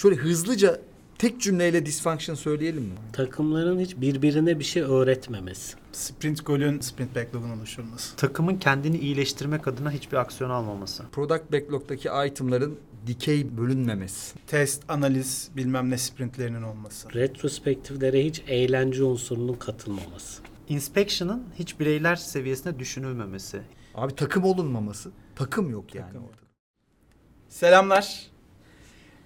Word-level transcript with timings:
Şöyle 0.00 0.16
hızlıca 0.16 0.80
tek 1.18 1.40
cümleyle 1.40 1.86
dysfunction 1.86 2.34
söyleyelim 2.34 2.82
mi? 2.82 2.94
Takımların 3.12 3.80
hiç 3.80 3.96
birbirine 3.96 4.58
bir 4.58 4.64
şey 4.64 4.82
öğretmemesi. 4.82 5.76
Sprint 5.92 6.46
golün 6.46 6.80
sprint 6.80 7.14
backlog'un 7.14 7.50
oluşturulması. 7.50 8.16
Takımın 8.16 8.56
kendini 8.56 8.98
iyileştirmek 8.98 9.68
adına 9.68 9.90
hiçbir 9.90 10.16
aksiyon 10.16 10.50
almaması. 10.50 11.04
Product 11.12 11.52
backlog'daki 11.52 12.08
itemların 12.26 12.76
dikey 13.06 13.56
bölünmemesi. 13.56 14.38
Test, 14.46 14.82
analiz, 14.88 15.50
bilmem 15.56 15.90
ne 15.90 15.98
sprintlerinin 15.98 16.62
olması. 16.62 17.14
Retrospektiflere 17.14 18.24
hiç 18.24 18.42
eğlence 18.48 19.04
unsurunun 19.04 19.54
katılmaması. 19.54 20.42
Inspection'ın 20.68 21.44
hiç 21.58 21.80
bireyler 21.80 22.16
seviyesine 22.16 22.78
düşünülmemesi. 22.78 23.60
Abi 23.94 24.14
takım 24.14 24.44
olunmaması. 24.44 25.10
Takım 25.36 25.70
yok 25.70 25.94
yani 25.94 26.18
Takım. 26.18 26.24
Selamlar. 27.48 28.30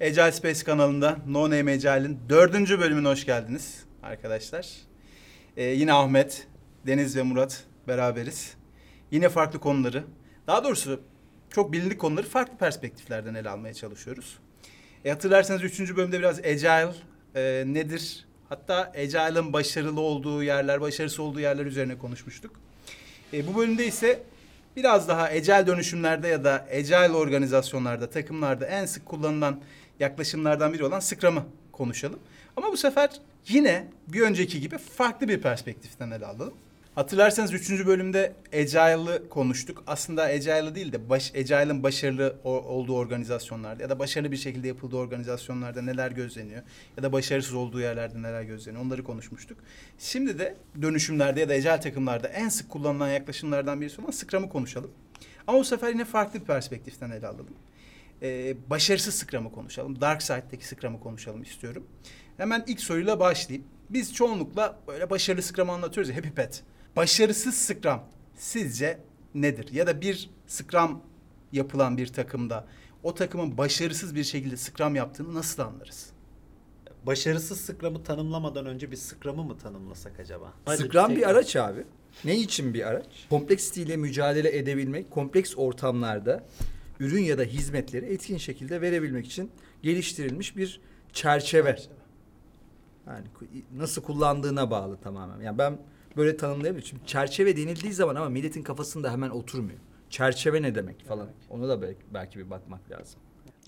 Agile 0.00 0.32
Space 0.32 0.64
kanalında 0.64 1.18
No 1.28 1.50
Name 1.50 1.72
Agile'in 1.72 2.18
dördüncü 2.28 2.80
bölümüne 2.80 3.08
hoş 3.08 3.26
geldiniz 3.26 3.84
arkadaşlar. 4.02 4.68
Ee, 5.56 5.64
yine 5.64 5.92
Ahmet, 5.92 6.46
Deniz 6.86 7.16
ve 7.16 7.22
Murat 7.22 7.64
beraberiz. 7.88 8.54
Yine 9.10 9.28
farklı 9.28 9.60
konuları, 9.60 10.04
daha 10.46 10.64
doğrusu 10.64 11.00
çok 11.50 11.72
bilindik 11.72 12.00
konuları 12.00 12.26
farklı 12.26 12.58
perspektiflerden 12.58 13.34
ele 13.34 13.50
almaya 13.50 13.74
çalışıyoruz. 13.74 14.38
E, 15.04 15.10
hatırlarsanız 15.10 15.62
üçüncü 15.62 15.96
bölümde 15.96 16.18
biraz 16.18 16.38
Agile 16.38 16.94
e, 17.34 17.64
nedir? 17.66 18.26
Hatta 18.48 18.92
Agile'ın 18.96 19.52
başarılı 19.52 20.00
olduğu 20.00 20.42
yerler, 20.42 20.80
başarısız 20.80 21.20
olduğu 21.20 21.40
yerler 21.40 21.66
üzerine 21.66 21.98
konuşmuştuk. 21.98 22.60
E, 23.32 23.46
bu 23.46 23.58
bölümde 23.58 23.86
ise 23.86 24.22
biraz 24.76 25.08
daha 25.08 25.22
Agile 25.22 25.66
dönüşümlerde 25.66 26.28
ya 26.28 26.44
da 26.44 26.66
Agile 26.72 27.12
organizasyonlarda, 27.12 28.10
takımlarda 28.10 28.66
en 28.66 28.86
sık 28.86 29.06
kullanılan 29.06 29.60
yaklaşımlardan 30.00 30.72
biri 30.72 30.84
olan 30.84 31.00
Scrum'ı 31.00 31.44
konuşalım. 31.72 32.18
Ama 32.56 32.72
bu 32.72 32.76
sefer 32.76 33.10
yine 33.48 33.88
bir 34.08 34.20
önceki 34.20 34.60
gibi 34.60 34.78
farklı 34.78 35.28
bir 35.28 35.40
perspektiften 35.40 36.10
ele 36.10 36.26
alalım. 36.26 36.54
Hatırlarsanız 36.94 37.52
üçüncü 37.52 37.86
bölümde 37.86 38.32
Agile'ı 38.52 39.28
konuştuk. 39.28 39.84
Aslında 39.86 40.22
Agile'ı 40.22 40.74
değil 40.74 40.92
de 40.92 41.08
baş, 41.08 41.34
Agile'ın 41.34 41.82
başarılı 41.82 42.36
olduğu 42.44 42.96
organizasyonlarda 42.96 43.82
ya 43.82 43.90
da 43.90 43.98
başarılı 43.98 44.32
bir 44.32 44.36
şekilde 44.36 44.68
yapıldığı 44.68 44.96
organizasyonlarda 44.96 45.82
neler 45.82 46.10
gözleniyor 46.10 46.62
ya 46.96 47.02
da 47.02 47.12
başarısız 47.12 47.54
olduğu 47.54 47.80
yerlerde 47.80 48.22
neler 48.22 48.42
gözleniyor 48.42 48.84
onları 48.84 49.04
konuşmuştuk. 49.04 49.58
Şimdi 49.98 50.38
de 50.38 50.56
dönüşümlerde 50.82 51.40
ya 51.40 51.48
da 51.48 51.52
Agile 51.52 51.80
takımlarda 51.80 52.28
en 52.28 52.48
sık 52.48 52.70
kullanılan 52.70 53.08
yaklaşımlardan 53.08 53.80
birisi 53.80 54.00
olan 54.00 54.10
Scrum'ı 54.10 54.48
konuşalım. 54.48 54.90
Ama 55.46 55.58
bu 55.58 55.64
sefer 55.64 55.88
yine 55.88 56.04
farklı 56.04 56.40
bir 56.40 56.44
perspektiften 56.44 57.10
ele 57.10 57.26
alalım. 57.26 57.54
Ee, 58.24 58.56
başarısız 58.70 59.14
Scrum'ı 59.14 59.52
konuşalım. 59.52 60.00
Dark 60.00 60.22
Side'deki 60.22 60.68
Scrum'ı 60.68 61.00
konuşalım 61.00 61.42
istiyorum. 61.42 61.86
Hemen 62.36 62.64
ilk 62.66 62.80
soruyla 62.80 63.20
başlayayım. 63.20 63.66
Biz 63.90 64.14
çoğunlukla 64.14 64.78
böyle 64.86 65.10
başarılı 65.10 65.42
Scrum'ı 65.42 65.72
anlatıyoruz 65.72 66.10
ya 66.10 66.16
Happy 66.16 66.28
Pet. 66.28 66.62
Başarısız 66.96 67.54
Scrum 67.54 68.00
sizce 68.36 68.98
nedir? 69.34 69.72
Ya 69.72 69.86
da 69.86 70.00
bir 70.00 70.30
Scrum 70.46 71.00
yapılan 71.52 71.96
bir 71.98 72.06
takımda 72.06 72.66
o 73.02 73.14
takımın 73.14 73.58
başarısız 73.58 74.14
bir 74.14 74.24
şekilde 74.24 74.56
Scrum 74.56 74.94
yaptığını 74.94 75.34
nasıl 75.34 75.62
anlarız? 75.62 76.10
Başarısız 77.06 77.60
Scrum'ı 77.60 78.02
tanımlamadan 78.02 78.66
önce 78.66 78.90
bir 78.90 78.96
Scrum'ı 78.96 79.44
mı 79.44 79.58
tanımlasak 79.58 80.20
acaba? 80.20 80.52
Hadi 80.64 80.82
Scrum 80.82 81.10
bir 81.10 81.14
tekrar. 81.14 81.30
araç 81.30 81.56
abi. 81.56 81.84
Ne 82.24 82.36
için 82.36 82.74
bir 82.74 82.88
araç? 82.88 83.06
Kompleksiteyle 83.30 83.96
mücadele 83.96 84.58
edebilmek, 84.58 85.10
kompleks 85.10 85.54
ortamlarda 85.56 86.44
ürün 87.00 87.22
ya 87.22 87.38
da 87.38 87.42
hizmetleri 87.42 88.06
etkin 88.06 88.36
şekilde 88.36 88.80
verebilmek 88.80 89.26
için 89.26 89.50
geliştirilmiş 89.82 90.56
bir 90.56 90.80
çerçeve. 91.12 91.78
Yani 93.06 93.24
nasıl 93.76 94.02
kullandığına 94.02 94.70
bağlı 94.70 94.96
tamamen. 94.96 95.40
Yani 95.40 95.58
ben 95.58 95.78
böyle 96.16 96.36
tanımlayabilirim. 96.36 96.88
Şimdi 96.88 97.06
çerçeve 97.06 97.56
denildiği 97.56 97.92
zaman 97.92 98.14
ama 98.14 98.28
milletin 98.28 98.62
kafasında 98.62 99.12
hemen 99.12 99.30
oturmuyor. 99.30 99.78
Çerçeve 100.10 100.62
ne 100.62 100.74
demek 100.74 101.06
falan. 101.06 101.28
Ona 101.50 101.68
da 101.68 101.82
belki, 101.82 102.00
belki 102.14 102.38
bir 102.38 102.50
bakmak 102.50 102.90
lazım. 102.90 103.20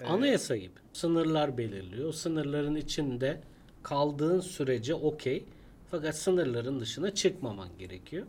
Anayasa 0.04 0.56
gibi. 0.56 0.74
Sınırlar 0.92 1.58
belirliyor. 1.58 2.08
O 2.08 2.12
sınırların 2.12 2.74
içinde 2.74 3.40
kaldığın 3.82 4.40
sürece 4.40 4.94
okey. 4.94 5.44
Fakat 5.90 6.16
sınırların 6.16 6.80
dışına 6.80 7.14
çıkmaman 7.14 7.68
gerekiyor. 7.78 8.26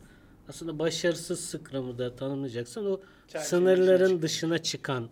Aslında 0.50 0.80
başarısız 0.80 1.40
sıkramı 1.40 1.98
da 1.98 2.16
tanımlayacaksan 2.16 2.86
o 2.86 3.00
Sınırların 3.28 4.22
dışına 4.22 4.22
dışına 4.22 4.58
çıkan 4.58 5.10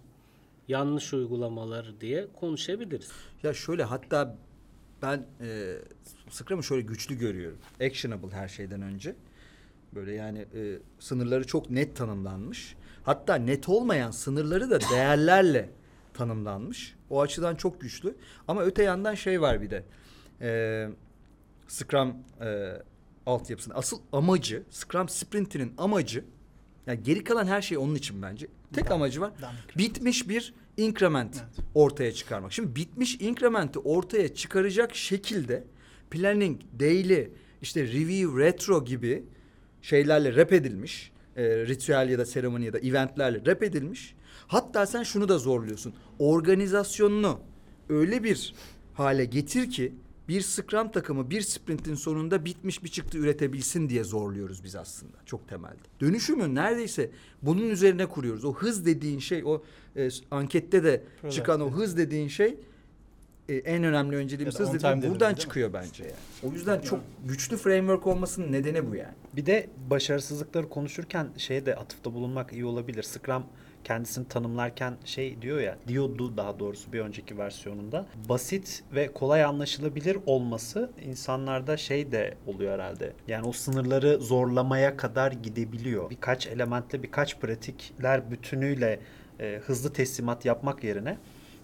yanlış 0.67 1.13
uygulamalar 1.13 2.01
diye 2.01 2.27
konuşabiliriz. 2.39 3.11
Ya 3.43 3.53
şöyle 3.53 3.83
hatta 3.83 4.37
ben 5.01 5.25
e, 5.41 5.75
Scrum'ı 6.29 6.63
şöyle 6.63 6.81
güçlü 6.81 7.15
görüyorum. 7.15 7.57
Actionable 7.81 8.35
her 8.35 8.47
şeyden 8.47 8.81
önce. 8.81 9.15
Böyle 9.95 10.13
yani 10.13 10.39
e, 10.39 10.79
sınırları 10.99 11.47
çok 11.47 11.69
net 11.69 11.95
tanımlanmış. 11.95 12.75
Hatta 13.03 13.35
net 13.35 13.69
olmayan 13.69 14.11
sınırları 14.11 14.69
da 14.69 14.79
değerlerle 14.79 15.69
tanımlanmış. 16.13 16.95
O 17.09 17.21
açıdan 17.21 17.55
çok 17.55 17.81
güçlü. 17.81 18.15
Ama 18.47 18.63
öte 18.63 18.83
yandan 18.83 19.15
şey 19.15 19.41
var 19.41 19.61
bir 19.61 19.69
de. 19.69 19.83
E, 20.41 20.89
Scrum 21.67 22.15
e, 22.41 22.71
altyapısında. 23.25 23.75
Asıl 23.75 23.99
amacı, 24.11 24.63
Scrum 24.69 25.09
sprintinin 25.09 25.73
amacı 25.77 26.23
yani 26.87 27.03
geri 27.03 27.23
kalan 27.23 27.45
her 27.47 27.61
şey 27.61 27.77
onun 27.77 27.95
için 27.95 28.21
bence. 28.21 28.47
Tek 28.73 28.91
amacı 28.91 29.21
var. 29.21 29.31
Bitmiş 29.77 30.29
bir 30.29 30.53
increment 30.77 31.35
Evet. 31.35 31.65
ortaya 31.75 32.11
çıkarmak. 32.11 32.53
Şimdi 32.53 32.75
bitmiş 32.75 33.15
increment'i 33.21 33.79
ortaya 33.79 34.33
çıkaracak 34.35 34.95
şekilde 34.95 35.63
planning, 36.11 36.61
daily, 36.79 37.29
işte 37.61 37.83
review, 37.87 38.43
retro 38.45 38.85
gibi 38.85 39.23
şeylerle 39.81 40.35
rap 40.35 40.53
edilmiş. 40.53 41.11
E, 41.35 41.43
ritüel 41.43 42.09
ya 42.09 42.19
da 42.19 42.25
seremoni 42.25 42.65
ya 42.65 42.73
da 42.73 42.79
eventlerle 42.79 43.41
rap 43.45 43.63
edilmiş. 43.63 44.15
Hatta 44.47 44.85
sen 44.85 45.03
şunu 45.03 45.29
da 45.29 45.37
zorluyorsun. 45.37 45.93
Organizasyonunu 46.19 47.39
öyle 47.89 48.23
bir 48.23 48.53
hale 48.93 49.25
getir 49.25 49.71
ki 49.71 49.93
bir 50.27 50.41
Scrum 50.41 50.91
takımı 50.91 51.29
bir 51.29 51.41
sprintin 51.41 51.95
sonunda 51.95 52.45
bitmiş 52.45 52.83
bir 52.83 52.89
çıktı 52.89 53.17
üretebilsin 53.17 53.89
diye 53.89 54.03
zorluyoruz 54.03 54.63
biz 54.63 54.75
aslında 54.75 55.17
çok 55.25 55.49
temelde. 55.49 55.75
Dönüşümü 56.01 56.55
neredeyse 56.55 57.11
bunun 57.41 57.69
üzerine 57.69 58.05
kuruyoruz. 58.05 58.45
O 58.45 58.53
hız 58.53 58.85
dediğin 58.85 59.19
şey 59.19 59.43
o 59.45 59.63
e, 59.95 60.09
ankette 60.31 60.83
de 60.83 61.03
Product. 61.21 61.35
çıkan 61.35 61.61
o 61.61 61.71
hız 61.71 61.97
dediğin 61.97 62.27
şey 62.27 62.57
e, 63.49 63.55
en 63.55 63.83
önemli 63.83 64.15
önceliğimiz 64.15 64.59
hız 64.59 64.67
delivery, 64.73 64.95
buradan 64.95 65.19
değil 65.19 65.31
mi? 65.31 65.39
çıkıyor 65.39 65.73
bence 65.73 66.03
yani. 66.03 66.13
O 66.43 66.51
yüzden 66.51 66.81
çok 66.81 66.99
güçlü 67.25 67.57
framework 67.57 68.07
olmasının 68.07 68.51
nedeni 68.51 68.91
bu 68.91 68.95
yani. 68.95 69.13
Bir 69.35 69.45
de 69.45 69.69
başarısızlıkları 69.89 70.69
konuşurken 70.69 71.27
şeye 71.37 71.65
de 71.65 71.75
atıfta 71.75 72.13
bulunmak 72.13 72.53
iyi 72.53 72.65
olabilir. 72.65 73.03
Scrum 73.03 73.43
kendisini 73.85 74.27
tanımlarken 74.27 74.93
şey 75.05 75.41
diyor 75.41 75.59
ya, 75.59 75.77
diyordu 75.87 76.37
daha 76.37 76.59
doğrusu 76.59 76.93
bir 76.93 76.99
önceki 76.99 77.37
versiyonunda. 77.37 78.05
Basit 78.29 78.83
ve 78.95 79.13
kolay 79.13 79.43
anlaşılabilir 79.43 80.17
olması 80.25 80.91
insanlarda 81.05 81.77
şey 81.77 82.11
de 82.11 82.37
oluyor 82.47 82.73
herhalde. 82.73 83.13
Yani 83.27 83.47
o 83.47 83.51
sınırları 83.51 84.17
zorlamaya 84.17 84.97
kadar 84.97 85.31
gidebiliyor. 85.31 86.09
Birkaç 86.09 86.47
elementle, 86.47 87.03
birkaç 87.03 87.39
pratikler 87.39 88.31
bütünüyle 88.31 88.99
e, 89.39 89.61
hızlı 89.65 89.93
teslimat 89.93 90.45
yapmak 90.45 90.83
yerine 90.83 91.17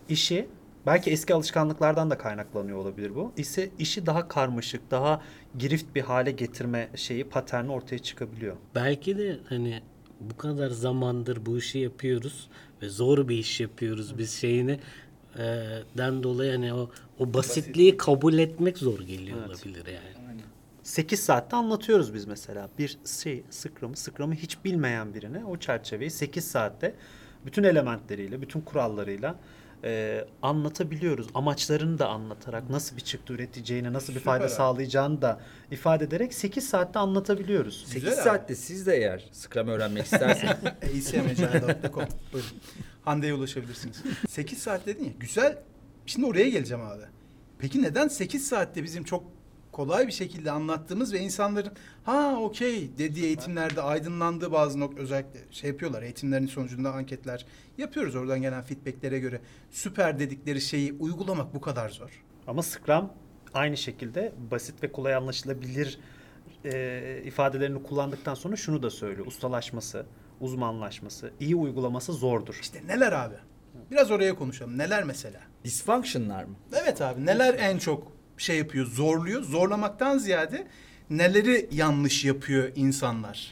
işi 0.10 0.48
belki 0.86 1.12
eski 1.12 1.34
alışkanlıklardan 1.34 2.10
da 2.10 2.18
kaynaklanıyor 2.18 2.78
olabilir 2.78 3.16
bu. 3.16 3.34
İse 3.38 3.70
işi 3.80 4.06
daha 4.06 4.28
karmaşık, 4.28 4.92
daha 4.92 5.22
girift 5.58 5.96
bir 5.96 6.02
hale 6.02 6.32
getirme 6.32 6.90
şeyi, 6.96 7.24
paterni 7.24 7.72
ortaya 7.72 8.00
çıkabiliyor. 8.00 8.56
Belki 8.76 9.18
de 9.18 9.40
hani 9.50 9.82
bu 10.30 10.38
kadar 10.38 10.70
zamandır 10.70 11.46
bu 11.46 11.58
işi 11.58 11.80
yapıyoruz 11.80 12.48
ve 12.82 12.90
zor 12.90 13.28
bir 13.28 13.38
iş 13.38 13.60
yapıyoruz 13.60 14.18
biz 14.18 14.32
şeyini 14.32 14.80
e, 15.38 15.68
den 15.98 16.24
dolayı 16.24 16.52
hani 16.52 16.74
o 16.74 16.90
o 17.20 17.34
basitliği 17.34 17.98
kabul 17.98 18.38
etmek 18.38 18.78
zor 18.78 19.00
geliyor 19.00 19.38
Evet. 19.40 19.50
olabilir 19.50 19.86
yani. 19.86 20.42
8 20.84 21.20
saatte 21.20 21.56
anlatıyoruz 21.56 22.14
biz 22.14 22.26
mesela. 22.26 22.70
Bir 22.80 22.98
şey, 23.24 23.44
Scrum'ı, 23.50 23.98
Scrum'ı 23.98 24.36
hiç 24.36 24.66
bilmeyen 24.66 25.14
birine 25.14 25.46
o 25.46 25.58
çerçeveyi 25.58 26.12
8 26.12 26.48
saatte 26.48 26.96
bütün 27.46 27.64
elementleriyle, 27.64 28.42
bütün 28.42 28.62
kurallarıyla 28.62 29.36
e, 29.84 30.26
anlatabiliyoruz. 30.42 31.28
Amaçlarını 31.34 32.00
da 32.00 32.08
anlatarak, 32.10 32.70
nasıl 32.70 32.96
bir 32.98 33.02
çıktı 33.02 33.34
üreteceğini, 33.34 33.94
nasıl 33.94 34.14
bir 34.14 34.20
Süper 34.20 34.32
fayda 34.32 34.44
abi. 34.46 34.52
sağlayacağını 34.52 35.22
da 35.22 35.40
ifade 35.72 36.04
ederek 36.04 36.34
8 36.34 36.70
saatte 36.70 37.00
anlatabiliyoruz. 37.00 37.84
8 37.88 37.94
Güzel 37.94 38.14
abi. 38.18 38.24
saatte 38.24 38.56
siz 38.56 38.86
de 38.86 38.96
eğer 38.98 39.30
Scrum 39.32 39.68
öğrenmek 39.68 40.06
isterseniz 40.06 40.56
acmagile.com 41.14 42.06
Buyurun. 42.34 42.52
Hande'ye 43.06 43.34
ulaşabilirsiniz. 43.34 44.04
8 44.30 44.58
saat 44.58 44.86
dedin 44.86 45.04
ya. 45.06 45.12
Güzel. 45.20 45.58
Şimdi 46.06 46.26
oraya 46.28 46.50
geleceğim 46.50 46.84
abi. 46.84 47.04
Peki 47.60 47.84
neden 47.84 48.08
8 48.08 48.48
saatte 48.48 48.84
bizim 48.84 49.04
çok 49.04 49.24
kolay 49.72 50.08
bir 50.08 50.12
şekilde 50.12 50.52
anlattığımız 50.52 51.14
ve 51.14 51.20
insanların 51.20 51.74
ha 52.04 52.38
okey 52.42 52.98
dediği 52.98 53.26
eğitimlerde 53.26 53.82
aydınlandığı 53.82 54.52
bazı 54.52 54.80
nok 54.80 54.98
özellikle 54.98 55.40
şey 55.52 55.70
yapıyorlar. 55.70 56.04
Eğitimlerin 56.04 56.46
sonucunda 56.46 56.94
anketler 56.94 57.46
yapıyoruz 57.78 58.16
oradan 58.16 58.42
gelen 58.42 58.62
feedbacklere 58.62 59.20
göre. 59.20 59.42
Süper 59.70 60.20
dedikleri 60.20 60.62
şeyi 60.62 60.94
uygulamak 60.94 61.54
bu 61.54 61.62
kadar 61.62 61.90
zor. 61.90 62.24
Ama 62.48 62.64
Scrum 62.64 63.10
aynı 63.54 63.78
şekilde 63.78 64.34
basit 64.52 64.84
ve 64.84 64.92
kolay 64.92 65.16
anlaşılabilir 65.16 66.00
e, 66.66 67.22
ifadelerini 67.26 67.84
kullandıktan 67.84 68.34
sonra 68.34 68.56
şunu 68.56 68.84
da 68.84 68.90
söylüyor. 68.90 69.28
Ustalaşması, 69.28 70.06
uzmanlaşması, 70.40 71.32
iyi 71.40 71.56
uygulaması 71.56 72.14
zordur. 72.14 72.58
İşte 72.62 72.88
neler 72.88 73.12
abi? 73.12 73.36
Biraz 73.92 74.12
oraya 74.12 74.36
konuşalım. 74.36 74.78
Neler 74.78 75.04
mesela? 75.04 75.40
Dysfunction'lar 75.64 76.44
mı? 76.44 76.56
Evet 76.84 77.02
abi 77.02 77.26
neler 77.26 77.54
en 77.60 77.78
çok 77.78 78.12
şey 78.42 78.58
yapıyor, 78.58 78.86
zorluyor? 78.86 79.44
Zorlamaktan 79.44 80.18
ziyade 80.18 80.68
neleri 81.10 81.70
yanlış 81.72 82.26
yapıyor 82.26 82.72
insanlar? 82.76 83.52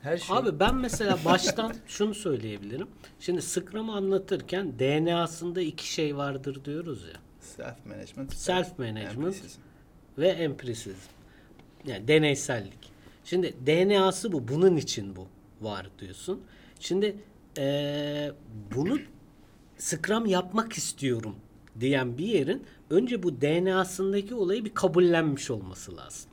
Her 0.00 0.18
şey. 0.18 0.36
Abi 0.36 0.60
ben 0.60 0.74
mesela 0.74 1.18
baştan 1.24 1.74
şunu 1.86 2.14
söyleyebilirim. 2.14 2.88
Şimdi 3.20 3.42
Scrum'ı 3.42 3.96
anlatırken 3.96 4.78
DNA'sında 4.78 5.60
iki 5.60 5.92
şey 5.92 6.16
vardır 6.16 6.64
diyoruz 6.64 7.04
ya. 7.04 7.20
Self 7.40 7.86
management. 7.86 8.34
Self 8.34 8.78
management. 8.78 9.36
ve 10.18 10.28
empirisizm. 10.28 10.98
Yani 11.86 12.08
deneysellik. 12.08 12.92
Şimdi 13.24 13.54
DNA'sı 13.66 14.32
bu. 14.32 14.48
Bunun 14.48 14.76
için 14.76 15.16
bu 15.16 15.26
var 15.60 15.86
diyorsun. 15.98 16.40
Şimdi 16.80 17.16
eee, 17.56 18.32
bunu 18.74 18.98
Scrum 19.78 20.26
yapmak 20.26 20.72
istiyorum 20.72 21.36
diyen 21.80 22.18
bir 22.18 22.26
yerin 22.26 22.62
önce 22.90 23.22
bu 23.22 23.40
DNA'sındaki 23.40 24.34
olayı 24.34 24.64
bir 24.64 24.74
kabullenmiş 24.74 25.50
olması 25.50 25.96
lazım. 25.96 26.31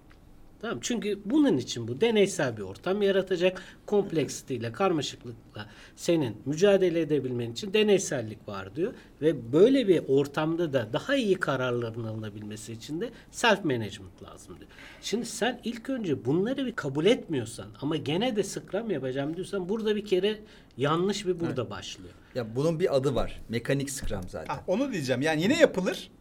Tamam? 0.61 0.77
Çünkü 0.81 1.19
bunun 1.25 1.57
için 1.57 1.87
bu 1.87 2.01
deneysel 2.01 2.57
bir 2.57 2.61
ortam 2.61 3.01
yaratacak. 3.01 3.61
Complexity 3.87 4.55
ile 4.55 4.71
karmaşıklıkla 4.71 5.69
senin 5.95 6.37
mücadele 6.45 7.01
edebilmen 7.01 7.51
için 7.51 7.73
deneysellik 7.73 8.47
var 8.47 8.75
diyor. 8.75 8.93
Ve 9.21 9.53
böyle 9.53 9.87
bir 9.87 10.01
ortamda 10.07 10.73
da 10.73 10.93
daha 10.93 11.15
iyi 11.15 11.35
kararların 11.35 12.03
alınabilmesi 12.03 12.73
için 12.73 13.01
de 13.01 13.09
self 13.31 13.65
management 13.65 14.23
lazım 14.23 14.55
diyor. 14.59 14.69
Şimdi 15.01 15.25
sen 15.25 15.59
ilk 15.63 15.89
önce 15.89 16.25
bunları 16.25 16.65
bir 16.65 16.75
kabul 16.75 17.05
etmiyorsan 17.05 17.67
ama 17.81 17.95
gene 17.95 18.35
de 18.35 18.43
Scrum 18.43 18.91
yapacağım 18.91 19.35
diyorsan 19.35 19.69
burada 19.69 19.95
bir 19.95 20.05
kere 20.05 20.39
yanlış 20.77 21.25
bir 21.27 21.39
burada 21.39 21.69
başlıyor. 21.69 22.13
Ya 22.35 22.55
bunun 22.55 22.79
bir 22.79 22.95
adı 22.95 23.15
var. 23.15 23.41
Mekanik 23.49 23.89
Scrum 23.89 24.21
zaten. 24.29 24.55
Ah, 24.55 24.61
onu 24.67 24.91
diyeceğim. 24.91 25.21
Yani 25.21 25.41
yine 25.41 25.59
yapılır. 25.59 26.11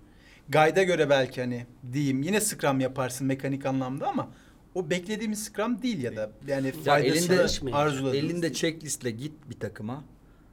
Guide'a 0.49 0.83
göre 0.83 1.11
belki 1.11 1.41
hani 1.41 1.67
diyeyim 1.93 2.23
yine 2.23 2.41
Scrum 2.41 2.81
yaparsın 2.81 3.27
mekanik 3.27 3.67
anlamda 3.67 4.09
ama 4.09 4.31
o 4.75 4.91
beklediğimiz 4.91 5.45
Scrum 5.45 5.83
değil 5.83 6.03
ya 6.03 6.17
da 6.17 6.31
yani 6.47 6.73
Ya 6.85 6.99
elinde 6.99 7.47
arzuladığımız. 7.73 8.25
elinde 8.25 8.53
checklistle 8.53 9.11
git 9.11 9.33
bir 9.51 9.61
takıma. 9.61 10.05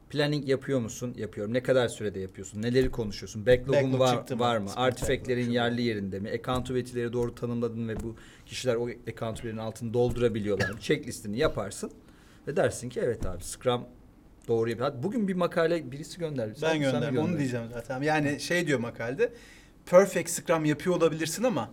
Planning 0.09 0.49
yapıyor 0.49 0.79
musun? 0.79 1.13
Yapıyorum. 1.17 1.53
Ne 1.53 1.63
kadar 1.63 1.87
sürede 1.87 2.19
yapıyorsun? 2.19 2.61
Neleri 2.61 2.91
konuşuyorsun? 2.91 3.45
Backlog'un 3.45 3.99
Backlog 3.99 3.99
var, 3.99 4.15
mı? 4.31 4.39
var 4.39 4.57
mı? 4.57 4.69
Yok. 5.47 5.53
yerli 5.53 5.81
yerinde 5.81 6.19
mi? 6.19 6.29
Accountability'leri 6.29 7.13
doğru 7.13 7.35
tanımladın 7.35 7.87
ve 7.87 7.99
bu 7.99 8.15
kişiler 8.45 8.75
o 8.75 8.87
accountability'nin 9.09 9.61
altını 9.61 9.93
doldurabiliyorlar 9.93 10.69
mı? 10.69 10.79
Checklistini 10.79 11.37
yaparsın 11.37 11.91
ve 12.47 12.55
dersin 12.55 12.89
ki 12.89 12.99
evet 13.03 13.25
abi 13.25 13.43
Scrum 13.43 13.81
doğru 14.47 14.69
yapıyor. 14.69 14.93
Bugün 15.03 15.27
bir 15.27 15.33
makale 15.33 15.91
birisi 15.91 16.19
gönderdi. 16.19 16.59
Ben 16.61 16.79
gönderdim. 16.79 17.17
Onu 17.17 17.37
diyeceğim 17.37 17.65
zaten. 17.73 18.01
Yani 18.01 18.39
şey 18.39 18.67
diyor 18.67 18.79
makalede. 18.79 19.31
Perfect 19.85 20.29
Scrum 20.29 20.65
yapıyor 20.65 20.95
olabilirsin 20.95 21.43
ama 21.43 21.71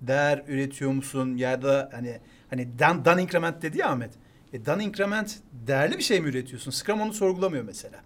değer 0.00 0.44
üretiyor 0.48 0.90
musun 0.90 1.36
ya 1.36 1.62
da 1.62 1.90
hani 1.92 2.20
hani 2.50 2.78
done, 2.78 3.04
done 3.04 3.22
increment 3.22 3.62
dedi 3.62 3.78
ya 3.78 3.90
Ahmet. 3.90 4.10
E 4.52 4.66
done 4.66 4.84
increment 4.84 5.38
değerli 5.52 5.98
bir 5.98 6.02
şey 6.02 6.20
mi 6.20 6.28
üretiyorsun? 6.28 6.70
Scrum 6.70 7.00
onu 7.00 7.12
sorgulamıyor 7.12 7.64
mesela. 7.64 8.00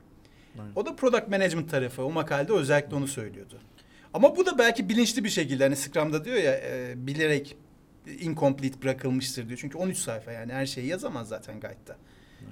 Aynen. 0.59 0.73
O 0.77 0.87
da 0.87 0.97
product 0.97 1.29
management 1.29 1.71
tarafı. 1.71 2.05
O 2.05 2.11
makalede 2.11 2.53
özellikle 2.53 2.97
onu 2.97 3.07
söylüyordu. 3.09 3.59
Ama 4.15 4.37
bu 4.37 4.47
da 4.47 4.59
belki 4.59 4.89
bilinçli 4.89 5.25
bir 5.25 5.29
şekilde 5.29 5.65
hani 5.65 5.77
Scrum'da 5.77 6.25
diyor 6.25 6.37
ya 6.37 6.61
e, 6.65 6.95
bilerek 6.97 7.57
incomplete 8.21 8.83
bırakılmıştır 8.83 9.49
diyor. 9.49 9.59
Çünkü 9.63 9.79
13 9.79 9.99
sayfa 9.99 10.33
yani 10.33 10.53
her 10.53 10.67
şeyi 10.67 10.87
yazamaz 10.87 11.29
zaten 11.29 11.61
guide'da. 11.61 11.97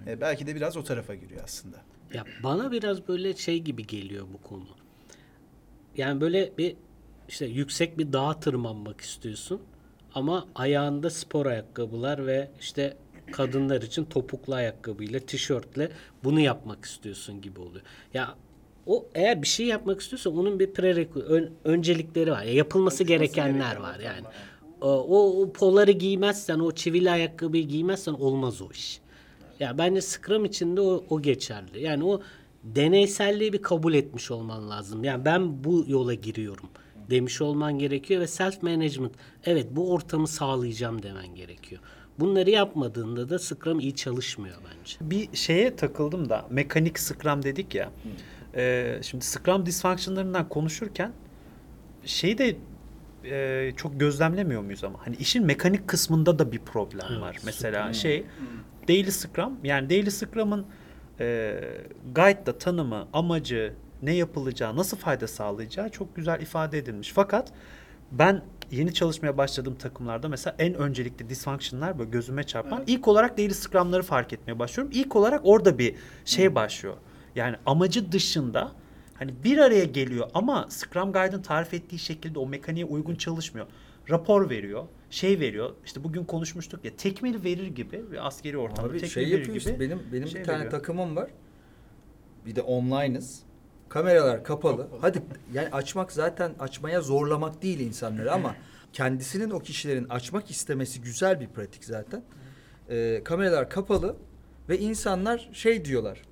E, 0.07 0.21
belki 0.21 0.47
de 0.47 0.55
biraz 0.55 0.77
o 0.77 0.85
tarafa 0.85 1.15
giriyor 1.15 1.41
aslında. 1.45 1.77
Ya 2.15 2.25
bana 2.43 2.73
biraz 2.73 3.09
böyle 3.09 3.37
şey 3.37 3.59
gibi 3.59 3.87
geliyor 3.87 4.27
bu 4.33 4.49
konu. 4.49 4.67
Yani 5.97 6.21
böyle 6.21 6.53
bir 6.59 6.77
işte 7.29 7.47
yüksek 7.47 7.99
bir 7.99 8.13
dağa 8.13 8.41
tırmanmak 8.41 9.01
istiyorsun 9.01 9.61
ama 10.15 10.47
ayağında 10.55 11.11
spor 11.11 11.47
ayakkabılar 11.47 12.27
ve 12.27 12.51
işte 12.61 12.97
kadınlar 13.33 13.83
için 13.83 14.05
topuklu 14.05 14.55
ayakkabıyla, 14.55 15.21
tişörtle 15.21 15.91
bunu 16.25 16.41
yapmak 16.41 16.85
istiyorsun 16.85 17.41
gibi 17.41 17.61
oluyor. 17.61 17.85
Ya 18.15 18.35
o 18.87 19.07
eğer 19.15 19.43
bir 19.43 19.47
şey 19.47 19.67
yapmak 19.67 20.01
istiyorsa 20.01 20.31
onun 20.31 20.61
bir 20.61 20.73
prerequisite 20.73 21.33
ön- 21.33 21.53
öncelikleri 21.65 22.31
var. 22.31 22.43
Ya 22.43 22.53
yapılması 22.53 23.05
gerekenler 23.05 23.77
var 23.77 24.01
yani. 24.01 24.25
O, 24.81 25.43
o 25.43 25.53
poları 25.53 25.91
giymezsen, 25.91 26.59
o 26.59 26.73
çivili 26.73 27.11
ayakkabıyı 27.11 27.69
giymezsen 27.69 28.13
olmaz 28.13 28.63
o 28.63 28.69
iş. 28.73 29.01
Ya 29.61 29.79
bence 29.79 30.01
Scrum 30.01 30.45
içinde 30.45 30.81
o, 30.81 31.05
o 31.11 31.23
geçerli. 31.23 31.83
Yani 31.83 32.05
o 32.05 32.21
deneyselliği 32.65 33.53
bir 33.53 33.63
kabul 33.63 33.95
etmiş 33.95 34.31
olman 34.31 34.71
lazım. 34.71 35.05
Yani 35.05 35.25
ben 35.25 35.65
bu 35.65 35.85
yola 35.89 36.15
giriyorum 36.15 36.69
demiş 37.11 37.41
olman 37.41 37.79
gerekiyor 37.79 38.21
ve 38.21 38.27
self 38.27 38.63
management 38.63 39.13
evet 39.45 39.67
bu 39.71 39.93
ortamı 39.93 40.29
sağlayacağım 40.29 41.03
demen 41.03 41.35
gerekiyor. 41.35 41.81
Bunları 42.19 42.51
yapmadığında 42.51 43.29
da 43.31 43.39
Scrum 43.39 43.81
iyi 43.81 43.95
çalışmıyor 43.95 44.57
bence. 44.71 44.97
Bir 45.01 45.37
şeye 45.37 45.77
takıldım 45.77 46.29
da 46.29 46.47
mekanik 46.51 46.99
Scrum 46.99 47.43
dedik 47.43 47.75
ya. 47.75 47.91
Ee, 48.55 48.99
şimdi 49.03 49.25
Scrum 49.25 49.67
dysfunctionlarından 49.67 50.49
konuşurken 50.49 51.13
şeyi 52.05 52.39
de 52.39 52.57
e, 53.25 53.73
çok 53.77 54.01
gözlemlemiyor 54.01 54.63
muyuz 54.63 54.85
ama 54.85 55.07
hani 55.07 55.17
işin 55.17 55.45
mekanik 55.45 55.89
kısmında 55.89 56.39
da 56.39 56.53
bir 56.53 56.59
problem 56.59 57.07
Evet, 57.11 57.21
var. 57.21 57.37
Mesela 57.45 57.83
Scrum. 57.83 57.95
şey 57.95 58.25
Daily 58.89 59.11
Scrum 59.11 59.53
yani 59.65 59.91
Daily 59.91 60.11
Scrum'ın 60.11 60.67
e, 61.21 61.61
guide'da 62.15 62.59
tanımı, 62.59 63.09
amacı, 63.13 63.75
ne 64.03 64.15
yapılacağı, 64.15 64.77
nasıl 64.77 64.97
fayda 64.97 65.27
sağlayacağı 65.27 65.89
çok 65.89 66.17
güzel 66.17 66.41
ifade 66.41 66.79
edilmiş. 66.79 67.13
Fakat 67.15 67.53
ben 68.13 68.43
yeni 68.71 68.95
çalışmaya 68.95 69.39
başladığım 69.39 69.75
takımlarda 69.75 70.29
mesela 70.29 70.57
en 70.59 70.75
öncelikli 70.75 71.29
dysfunctionlar 71.29 71.99
böyle 71.99 72.11
gözüme 72.11 72.45
çarpan 72.45 72.85
ilk 72.87 73.09
olarak 73.09 73.39
daily 73.39 73.55
scrum'ları 73.55 74.03
fark 74.03 74.33
etmeye 74.33 74.59
başlıyorum. 74.59 74.93
İlk 74.95 75.17
olarak 75.17 75.41
orada 75.45 75.79
bir 75.79 75.95
şey 76.25 76.55
başlıyor. 76.55 76.97
Yani 77.35 77.57
amacı 77.67 78.13
dışında 78.13 78.73
hani 79.15 79.35
bir 79.45 79.59
araya 79.59 79.85
geliyor 79.85 80.31
ama 80.35 80.67
Scrum 80.69 81.13
Guide'ın 81.13 81.43
tarif 81.43 81.75
ettiği 81.75 81.99
şekilde 81.99 82.39
o 82.39 82.47
mekaniğe 82.47 82.85
uygun 82.85 83.15
çalışmıyor. 83.15 83.67
Rapor 84.11 84.51
veriyor, 84.51 84.85
şey 85.11 85.41
veriyor. 85.41 85.75
İşte 85.85 86.05
bugün 86.05 86.25
konuşmuştuk 86.25 86.85
ya 86.85 86.97
tekmil 86.97 87.45
verir 87.45 87.67
gibi 87.67 88.13
bir 88.13 88.27
askeri 88.27 88.59
ortamda 88.59 88.91
Abi 88.91 88.99
tekmil 88.99 89.09
şey 89.09 89.27
verir 89.27 89.47
gibi. 89.53 89.81
Benim 89.81 90.03
benim 90.13 90.29
şey 90.29 90.41
bir 90.41 90.47
tane 90.47 90.59
veriyor. 90.59 90.71
takımım 90.71 91.17
var. 91.17 91.31
Bir 92.47 92.57
de 92.57 92.63
online'ız. 92.63 93.43
Kameralar 93.89 94.45
kapalı. 94.45 94.89
Hadi 95.01 95.23
yani 95.53 95.69
açmak 95.69 96.13
zaten 96.13 96.55
açmaya 96.59 97.01
zorlamak 97.01 97.63
değil 97.63 97.81
insanları 97.81 98.33
ama 98.33 98.57
kendisinin 98.93 99.51
o 99.51 99.59
kişilerin 99.61 100.09
açmak 100.09 100.51
istemesi 100.51 101.01
güzel 101.01 101.41
bir 101.41 101.47
pratik 101.49 101.85
zaten. 101.85 102.23
Ee, 102.91 103.21
kameralar 103.25 103.71
kapalı 103.71 104.17
ve 104.69 104.79
insanlar 104.79 105.51
şey 105.53 105.85
diyorlar. 105.85 106.23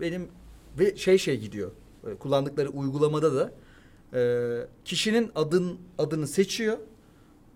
Benim 0.00 0.28
ve 0.78 0.96
şey 0.96 1.18
şey 1.18 1.40
gidiyor. 1.40 1.70
e, 2.06 2.14
Kullandıkları 2.14 2.68
uygulamada 2.68 3.34
da 3.34 3.52
e, 4.18 4.66
kişinin 4.84 5.30
adın 5.34 5.78
adını 5.98 6.26
seçiyor. 6.26 6.78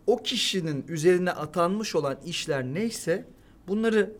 O 0.06 0.16
kişinin 0.22 0.84
üzerine 0.88 1.30
atanmış 1.30 1.94
olan 1.94 2.16
işler 2.24 2.64
neyse 2.64 3.24
bunları 3.68 4.12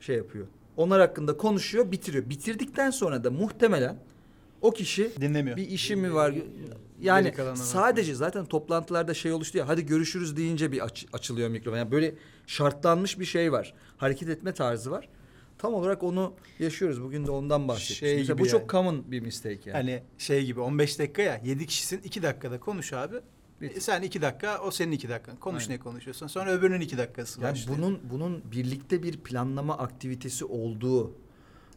şey 0.00 0.16
yapıyor. 0.16 0.46
Onlar 0.76 1.00
hakkında 1.00 1.36
konuşuyor, 1.36 1.92
bitiriyor. 1.92 2.30
Bitirdikten 2.30 2.90
sonra 2.90 3.24
da 3.24 3.30
muhtemelen 3.30 3.96
o 4.60 4.70
kişi 4.70 5.10
Dinlemiyor. 5.20 5.56
bir 5.56 5.68
işi 5.68 5.96
mi 5.96 6.14
var? 6.14 6.34
Yani 7.00 7.32
sadece 7.54 8.14
zaten 8.14 8.44
toplantılarda 8.44 9.14
şey 9.14 9.32
oluştu 9.32 9.58
ya 9.58 9.68
hadi 9.68 9.86
görüşürüz 9.86 10.36
deyince 10.36 10.72
bir 10.72 10.84
aç- 10.84 11.06
açılıyor 11.12 11.48
mikrofon. 11.48 11.78
Yani 11.78 11.90
böyle 11.90 12.14
şartlanmış 12.46 13.20
bir 13.20 13.24
şey 13.24 13.52
var. 13.52 13.74
Hareket 13.96 14.28
etme 14.28 14.52
tarzı 14.54 14.90
var. 14.90 15.08
Tam 15.58 15.74
olarak 15.74 16.02
onu 16.02 16.34
yaşıyoruz. 16.58 17.02
Bugün 17.02 17.26
de 17.26 17.30
ondan 17.30 17.68
bahsettik. 17.68 17.96
Şey 17.96 18.16
Mesela 18.16 18.38
bu 18.38 18.46
çok 18.48 18.60
yani. 18.60 18.68
common 18.70 19.10
bir 19.10 19.20
mistake 19.20 19.60
yani. 19.64 19.72
Hani 19.72 20.02
şey 20.18 20.44
gibi 20.44 20.60
15 20.60 20.98
dakika 20.98 21.22
ya 21.22 21.40
7 21.44 21.66
kişisin 21.66 22.00
2 22.04 22.22
dakikada 22.22 22.60
konuş 22.60 22.92
abi. 22.92 23.16
Bitti. 23.60 23.74
E, 23.76 23.80
Sen 23.80 24.02
2 24.02 24.22
dakika 24.22 24.58
o 24.58 24.70
senin 24.70 24.92
2 24.92 25.08
dakikan. 25.08 25.36
Konuş 25.36 25.62
Aynen. 25.62 25.74
ne 25.74 25.82
konuşuyorsun. 25.82 26.26
Sonra 26.26 26.52
öbürünün 26.52 26.80
2 26.80 26.98
dakikası 26.98 27.40
Yani 27.40 27.52
başlıyor. 27.52 27.78
bunun 27.78 28.00
bunun 28.10 28.42
birlikte 28.52 29.02
bir 29.02 29.16
planlama 29.16 29.78
aktivitesi 29.78 30.44
olduğu 30.44 31.12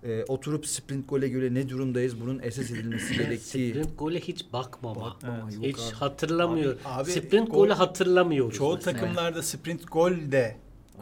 e, 0.03 0.24
oturup 0.24 0.67
sprint 0.67 1.10
gole 1.10 1.27
göre 1.29 1.53
ne 1.53 1.70
durumdayız 1.70 2.22
bunun 2.22 2.39
esas 2.43 2.72
edilmesi 2.72 3.13
gerektiği. 3.17 3.70
Sprint 3.72 4.00
gole 4.00 4.20
hiç 4.20 4.46
bakmama. 4.53 5.01
Bakmama, 5.01 5.51
yok 5.51 5.63
hiç 5.65 5.77
abi. 5.79 5.96
hatırlamıyor. 5.96 6.77
Abi, 6.86 7.12
Sprint 7.12 7.48
gol- 7.51 7.55
golü 7.58 7.74
hatırlamıyoruz. 7.74 8.58
Çoğu 8.58 8.75
mesela. 8.75 8.98
takımlarda 9.00 9.43
sprint 9.43 9.91
gol 9.91 10.12
de 10.31 10.55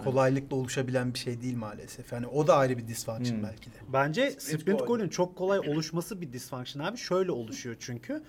kolaylıkla 0.03 0.55
oluşabilen 0.55 1.13
bir 1.13 1.19
şey 1.19 1.41
değil 1.41 1.55
maalesef. 1.57 2.11
Yani 2.13 2.27
o 2.27 2.47
da 2.47 2.55
ayrı 2.55 2.77
bir 2.77 2.87
dysfunction 2.87 3.35
Hmm. 3.37 3.43
belki 3.43 3.65
de. 3.65 3.75
Bence 3.93 4.31
Sprint 4.31 4.61
sprint 4.61 4.79
gol. 4.79 4.87
golün 4.87 5.09
çok 5.09 5.35
kolay 5.35 5.59
oluşması 5.59 6.21
bir 6.21 6.33
dysfunction 6.33 6.83
abi. 6.83 6.97
Şöyle 6.97 7.31
oluşuyor 7.31 7.75
çünkü. 7.79 8.23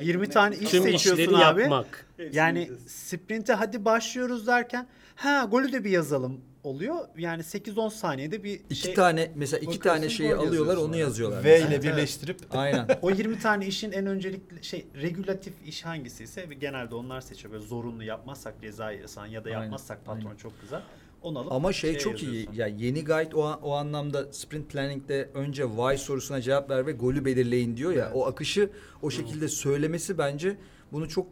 20 0.00 0.30
tane 0.30 0.56
iş 0.56 0.70
Tüm 0.70 0.82
seçiyorsun 0.82 1.32
abi. 1.34 1.60
yapmak. 1.60 2.06
Yani 2.32 2.70
sprinte 2.86 3.52
hadi 3.52 3.84
başlıyoruz 3.84 4.46
derken 4.46 4.86
ha 5.14 5.44
golü 5.50 5.72
de 5.72 5.84
bir 5.84 5.90
yazalım 5.90 6.40
oluyor. 6.64 6.96
Yani 7.18 7.42
8-10 7.42 7.90
saniyede 7.90 8.44
bir 8.44 8.60
İki 8.70 8.74
şey 8.74 8.94
tane 8.94 9.30
mesela 9.34 9.58
iki 9.58 9.66
Bakıyorsun, 9.78 10.00
tane 10.00 10.10
şeyi 10.10 10.30
gol 10.30 10.36
alıyorlar 10.38 10.58
yazıyorsun 10.58 10.88
onu 10.88 10.96
yazıyorlar. 10.96 11.44
V 11.44 11.48
mesela. 11.52 11.68
ile 11.68 11.82
birleştirip 11.82 12.38
Aynen. 12.50 12.88
o 13.02 13.10
20 13.10 13.38
tane 13.38 13.66
işin 13.66 13.92
en 13.92 14.06
öncelikli 14.06 14.64
şey 14.64 14.86
regülatif 15.02 15.54
iş 15.66 15.84
hangisiyse 15.84 16.48
genelde 16.60 16.94
onlar 16.94 17.20
seçiyor. 17.20 17.52
Böyle 17.52 17.64
zorunlu 17.64 18.04
yapmazsak 18.04 18.54
ceza 18.60 18.90
yesan 18.90 19.26
ya 19.26 19.44
da 19.44 19.48
Aynen, 19.48 19.62
yapmazsak 19.62 20.04
patron 20.06 20.24
aynen. 20.26 20.36
çok 20.36 20.60
kızar. 20.60 20.82
Onu 21.22 21.38
alıp 21.38 21.52
Ama 21.52 21.72
şey 21.72 21.90
şeye 21.92 21.98
çok 21.98 22.22
iyi. 22.22 22.26
yazıyorsun. 22.26 22.52
Ya 22.54 22.66
yeni 22.66 23.04
guide 23.04 23.36
o, 23.36 23.42
o 23.62 23.72
anlamda 23.72 24.32
sprint 24.32 24.70
planning'de 24.70 25.28
önce 25.34 25.62
why 25.62 25.96
sorusuna 25.98 26.40
cevap 26.40 26.70
ver 26.70 26.86
ve 26.86 26.92
golü 26.92 27.24
belirleyin 27.24 27.76
diyor 27.76 27.92
ya. 27.92 28.04
Evet. 28.04 28.16
O 28.16 28.26
akışı 28.26 28.70
o 29.02 29.10
şekilde 29.10 29.48
söylemesi 29.48 30.18
bence 30.18 30.56
bunu 30.92 31.08
çok 31.08 31.26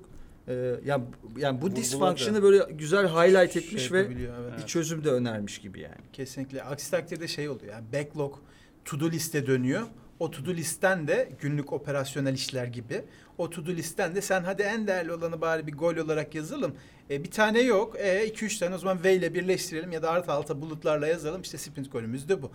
e, 0.48 0.74
yani 0.84 1.04
yani 1.36 1.60
bu 1.60 1.76
dysfunction'ı 1.76 2.42
böyle 2.42 2.72
güzel 2.72 3.08
highlight 3.08 3.52
şey 3.52 3.62
etmiş 3.62 3.92
ve 3.92 3.98
yapabiliyor, 3.98 4.34
evet. 4.40 4.58
bir 4.58 4.66
çözüm 4.66 5.04
de 5.04 5.10
önermiş 5.10 5.58
gibi 5.58 5.80
yani. 5.80 5.94
Kesinlikle. 6.12 6.62
Aksi 6.62 6.90
takdirde 6.90 7.28
şey 7.28 7.48
oluyor. 7.48 7.72
Yani 7.72 7.84
backlog 7.92 8.38
to 8.84 9.00
do 9.00 9.10
liste 9.10 9.46
dönüyor. 9.46 9.82
O 10.18 10.30
to 10.30 10.46
do 10.46 10.54
listten 10.54 11.08
de 11.08 11.32
günlük 11.40 11.72
operasyonel 11.72 12.34
işler 12.34 12.64
gibi. 12.64 13.02
O 13.38 13.50
to 13.50 13.66
do 13.66 13.70
listten 13.70 14.14
de 14.14 14.20
sen 14.20 14.44
hadi 14.44 14.62
en 14.62 14.86
değerli 14.86 15.12
olanı 15.12 15.40
bari 15.40 15.66
bir 15.66 15.72
gol 15.72 15.96
olarak 15.96 16.34
yazalım. 16.34 16.74
E, 17.10 17.24
bir 17.24 17.30
tane 17.30 17.60
yok. 17.60 17.96
E, 17.98 18.26
iki 18.26 18.44
üç 18.44 18.58
tane 18.58 18.74
o 18.74 18.78
zaman 18.78 19.04
V 19.04 19.14
ile 19.14 19.34
birleştirelim 19.34 19.92
ya 19.92 20.02
da 20.02 20.10
artı 20.10 20.32
alta 20.32 20.60
bulutlarla 20.60 21.06
yazalım. 21.06 21.42
İşte 21.42 21.58
sprint 21.58 21.92
golümüz 21.92 22.28
de 22.28 22.42
bu. 22.42 22.50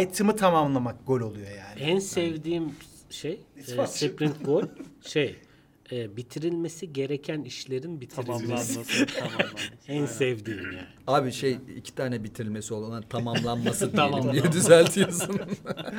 Item'ı 0.00 0.36
tamamlamak 0.36 1.06
gol 1.06 1.20
oluyor 1.20 1.48
yani. 1.48 1.80
En 1.80 1.98
sevdiğim 1.98 2.74
şey 3.10 3.40
e, 3.56 3.86
sprint 3.86 4.44
gol 4.44 4.62
şey 5.02 5.36
e, 5.92 6.16
bitirilmesi 6.16 6.92
gereken 6.92 7.42
işlerin 7.42 8.00
bitirilmesi. 8.00 8.46
tamamlanması. 8.46 9.06
tamamlanması. 9.06 9.68
En 9.88 10.06
sevdiğim 10.06 10.72
yani. 10.72 10.86
Abi 11.06 11.32
şey 11.32 11.58
iki 11.76 11.94
tane 11.94 12.24
bitirilmesi 12.24 12.74
olan 12.74 13.02
tamamlanması 13.02 13.92
diyelim 13.92 14.32
diye 14.32 14.52
düzeltiyorsun. 14.52 15.40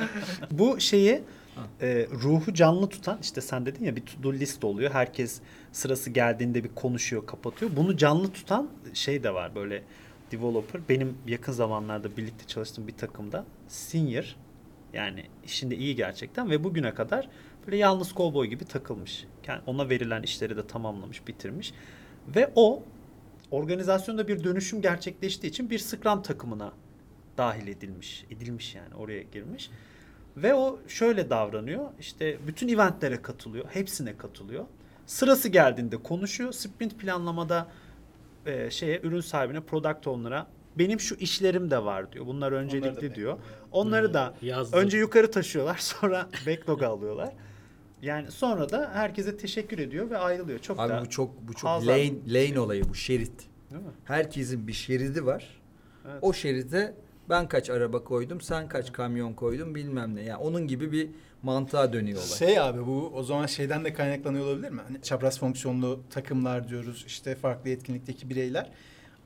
Bu 0.50 0.80
şeyi 0.80 1.22
e, 1.82 2.06
ruhu 2.12 2.54
canlı 2.54 2.88
tutan 2.88 3.18
işte 3.22 3.40
sen 3.40 3.66
dedin 3.66 3.84
ya 3.84 3.96
bir 3.96 4.00
to-do 4.06 4.32
list 4.32 4.64
oluyor. 4.64 4.90
Herkes 4.90 5.40
sırası 5.72 6.10
geldiğinde 6.10 6.64
bir 6.64 6.74
konuşuyor, 6.74 7.26
kapatıyor. 7.26 7.70
Bunu 7.76 7.96
canlı 7.96 8.32
tutan 8.32 8.70
şey 8.94 9.22
de 9.22 9.34
var 9.34 9.54
böyle 9.54 9.82
developer. 10.32 10.80
Benim 10.88 11.18
yakın 11.26 11.52
zamanlarda 11.52 12.16
birlikte 12.16 12.46
çalıştığım 12.46 12.88
bir 12.88 12.96
takımda 12.96 13.44
senior 13.68 14.36
yani 14.92 15.24
işinde 15.44 15.76
iyi 15.76 15.96
gerçekten 15.96 16.50
ve 16.50 16.64
bugüne 16.64 16.94
kadar 16.94 17.28
böyle 17.70 17.80
yalnız 17.80 18.12
kovboy 18.12 18.46
gibi 18.46 18.64
takılmış. 18.64 19.24
Yani 19.46 19.60
ona 19.66 19.88
verilen 19.88 20.22
işleri 20.22 20.56
de 20.56 20.66
tamamlamış, 20.66 21.26
bitirmiş. 21.26 21.74
Ve 22.28 22.52
o 22.54 22.82
organizasyonda 23.50 24.28
bir 24.28 24.44
dönüşüm 24.44 24.82
gerçekleştiği 24.82 25.50
için 25.50 25.70
bir 25.70 25.78
Scrum 25.78 26.22
takımına 26.22 26.72
dahil 27.38 27.68
edilmiş. 27.68 28.24
Edilmiş 28.30 28.74
yani 28.74 28.94
oraya 28.94 29.22
girmiş. 29.22 29.70
Ve 30.36 30.54
o 30.54 30.78
şöyle 30.88 31.30
davranıyor. 31.30 31.90
İşte 32.00 32.38
bütün 32.46 32.68
eventlere 32.68 33.22
katılıyor. 33.22 33.64
Hepsine 33.72 34.16
katılıyor. 34.16 34.64
Sırası 35.06 35.48
geldiğinde 35.48 35.96
konuşuyor. 35.96 36.52
Sprint 36.52 36.98
planlamada 36.98 37.68
e, 38.46 38.70
şeye 38.70 39.00
ürün 39.02 39.20
sahibine, 39.20 39.60
product 39.60 40.06
owner'a 40.06 40.46
benim 40.78 41.00
şu 41.00 41.14
işlerim 41.14 41.70
de 41.70 41.84
var 41.84 42.12
diyor. 42.12 42.26
Bunlar 42.26 42.52
öncelikli 42.52 43.10
da 43.10 43.14
diyor. 43.14 43.38
Onları 43.72 44.14
da 44.14 44.34
Yazdım. 44.42 44.80
önce 44.80 44.98
yukarı 44.98 45.30
taşıyorlar, 45.30 45.76
sonra 45.80 46.28
backlog'a 46.46 46.88
alıyorlar. 46.88 47.32
Yani 48.02 48.30
sonra 48.30 48.70
da 48.70 48.90
herkese 48.94 49.36
teşekkür 49.36 49.78
ediyor 49.78 50.10
ve 50.10 50.18
ayrılıyor. 50.18 50.58
Çok 50.58 50.78
da 50.78 50.82
Abi 50.82 51.06
bu 51.06 51.10
çok 51.10 51.48
bu 51.48 51.54
çok 51.54 51.70
Hazan. 51.70 51.88
lane 51.88 52.12
lane 52.26 52.60
olayı 52.60 52.88
bu 52.88 52.94
şerit. 52.94 53.32
Değil 53.70 53.82
mi? 53.82 53.90
Herkesin 54.04 54.66
bir 54.66 54.72
şeridi 54.72 55.26
var. 55.26 55.60
Evet. 56.10 56.18
O 56.22 56.32
şeride 56.32 56.94
ben 57.28 57.48
kaç 57.48 57.70
araba 57.70 58.04
koydum, 58.04 58.40
sen 58.40 58.68
kaç 58.68 58.92
kamyon 58.92 59.32
koydun 59.32 59.74
bilmem 59.74 60.14
ne. 60.16 60.22
Yani 60.22 60.36
onun 60.42 60.66
gibi 60.66 60.92
bir 60.92 61.08
mantığa 61.42 61.92
dönüyor 61.92 62.18
olay. 62.18 62.38
Şey 62.38 62.60
abi 62.60 62.86
bu 62.86 63.12
o 63.14 63.22
zaman 63.22 63.46
şeyden 63.46 63.84
de 63.84 63.92
kaynaklanıyor 63.94 64.46
olabilir 64.46 64.70
mi? 64.70 64.80
Hani 64.88 65.02
çapraz 65.02 65.38
fonksiyonlu 65.38 66.00
takımlar 66.10 66.68
diyoruz. 66.68 67.04
işte 67.06 67.34
farklı 67.34 67.70
etkinlikteki 67.70 68.30
bireyler. 68.30 68.70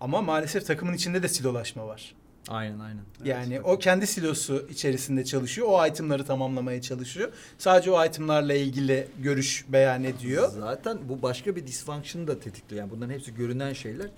Ama 0.00 0.22
maalesef 0.22 0.66
takımın 0.66 0.92
içinde 0.92 1.22
de 1.22 1.28
silolaşma 1.28 1.86
var. 1.86 2.14
Aynen 2.48 2.78
aynen. 2.78 3.02
Yani 3.24 3.60
o 3.60 3.78
kendi 3.78 4.06
silosu 4.06 4.66
içerisinde 4.70 5.24
çalışıyor. 5.24 5.68
O 5.70 5.86
itemları 5.86 6.24
tamamlamaya 6.24 6.82
çalışıyor. 6.82 7.32
Sadece 7.58 7.90
o 7.90 8.04
itemlarla 8.04 8.54
ilgili 8.54 9.08
görüş 9.18 9.64
beyan 9.68 10.04
ediyor. 10.04 10.48
Zaten 10.48 10.98
bu 11.08 11.22
başka 11.22 11.56
bir 11.56 11.66
dysfunction'ı 11.66 12.26
da 12.26 12.40
tetikliyor. 12.40 12.82
Yani 12.82 12.90
bunların 12.90 13.12
hepsi 13.12 13.34
görünen 13.34 13.72
şeyler. 13.72 14.08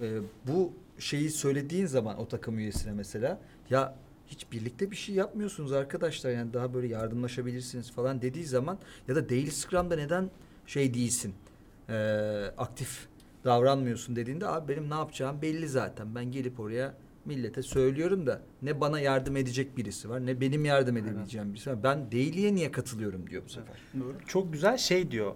Ee, 0.00 0.18
bu 0.46 0.72
şeyi 0.98 1.30
söylediğin 1.30 1.86
zaman 1.86 2.18
o 2.18 2.28
takım 2.28 2.58
üyesine 2.58 2.92
mesela 2.92 3.40
ya 3.70 3.94
hiç 4.26 4.52
birlikte 4.52 4.90
bir 4.90 4.96
şey 4.96 5.14
yapmıyorsunuz 5.14 5.72
arkadaşlar 5.72 6.30
yani 6.30 6.54
daha 6.54 6.74
böyle 6.74 6.86
yardımlaşabilirsiniz 6.86 7.90
falan 7.90 8.22
dediği 8.22 8.44
zaman 8.44 8.78
ya 9.08 9.16
da 9.16 9.28
Daily 9.28 9.50
Scrum'da 9.50 9.96
neden 9.96 10.30
şey 10.66 10.94
değilsin 10.94 11.34
ee, 11.88 11.94
aktif 12.58 13.06
davranmıyorsun 13.44 14.16
dediğinde 14.16 14.46
abi 14.46 14.68
benim 14.68 14.90
ne 14.90 14.94
yapacağım 14.94 15.42
belli 15.42 15.68
zaten 15.68 16.14
ben 16.14 16.32
gelip 16.32 16.60
oraya 16.60 16.94
millete 17.26 17.62
söylüyorum 17.62 18.26
da 18.26 18.40
ne 18.62 18.80
bana 18.80 19.00
yardım 19.00 19.36
edecek 19.36 19.76
birisi 19.76 20.10
var 20.10 20.26
ne 20.26 20.40
benim 20.40 20.64
yardım 20.64 20.96
edebileceğim 20.96 21.52
birisi 21.52 21.70
var 21.70 21.82
ben 21.82 22.12
Daily'ye 22.12 22.54
niye 22.54 22.70
katılıyorum 22.72 23.30
diyor 23.30 23.42
bu 23.44 23.48
sefer. 23.48 23.76
Çok 24.26 24.52
güzel 24.52 24.76
şey 24.78 25.10
diyor. 25.10 25.34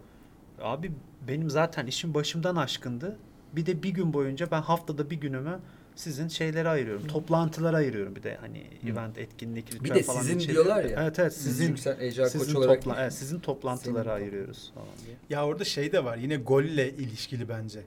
Abi 0.62 0.92
benim 1.28 1.50
zaten 1.50 1.87
işim 1.87 2.14
başımdan 2.14 2.56
aşkındı. 2.56 3.16
Bir 3.52 3.66
de 3.66 3.82
bir 3.82 3.88
gün 3.90 4.12
boyunca 4.12 4.50
ben 4.50 4.62
haftada 4.62 5.11
bir 5.11 5.16
günümü 5.16 5.59
sizin 5.94 6.28
şeylere 6.28 6.68
ayırıyorum. 6.68 7.06
Toplantılara 7.06 7.76
ayırıyorum 7.76 8.16
bir 8.16 8.23
de 8.23 8.37
hani 8.40 8.66
event 8.90 9.18
etkinlik 9.18 9.66
ritüel 9.75 9.85
Bir 9.85 9.94
de 9.94 10.02
falan 10.02 10.20
sizin 10.20 10.38
içeriyor. 10.38 10.64
diyorlar 10.64 10.85
ya. 10.85 11.02
Evet 11.02 11.18
evet 11.18 11.32
Sizin 11.35 11.50
sizin 11.50 11.66
çünkü 11.66 11.80
sen 11.80 11.94
HR 11.94 12.23
koç 12.23 12.32
sizin 12.32 12.54
olarak 12.54 12.82
topla- 12.85 13.02
evet, 13.02 13.12
sizin 13.12 13.38
toplantılara 13.40 14.04
Senin- 14.04 14.14
ayırıyoruz 14.14 14.73
falan 14.75 14.87
diye. 15.06 15.16
Ya 15.30 15.47
orada 15.47 15.64
şey 15.64 15.92
de 15.92 16.04
var. 16.04 16.16
Yine 16.16 16.37
golle 16.37 16.90
ilişkili 16.90 17.49
bence. 17.49 17.80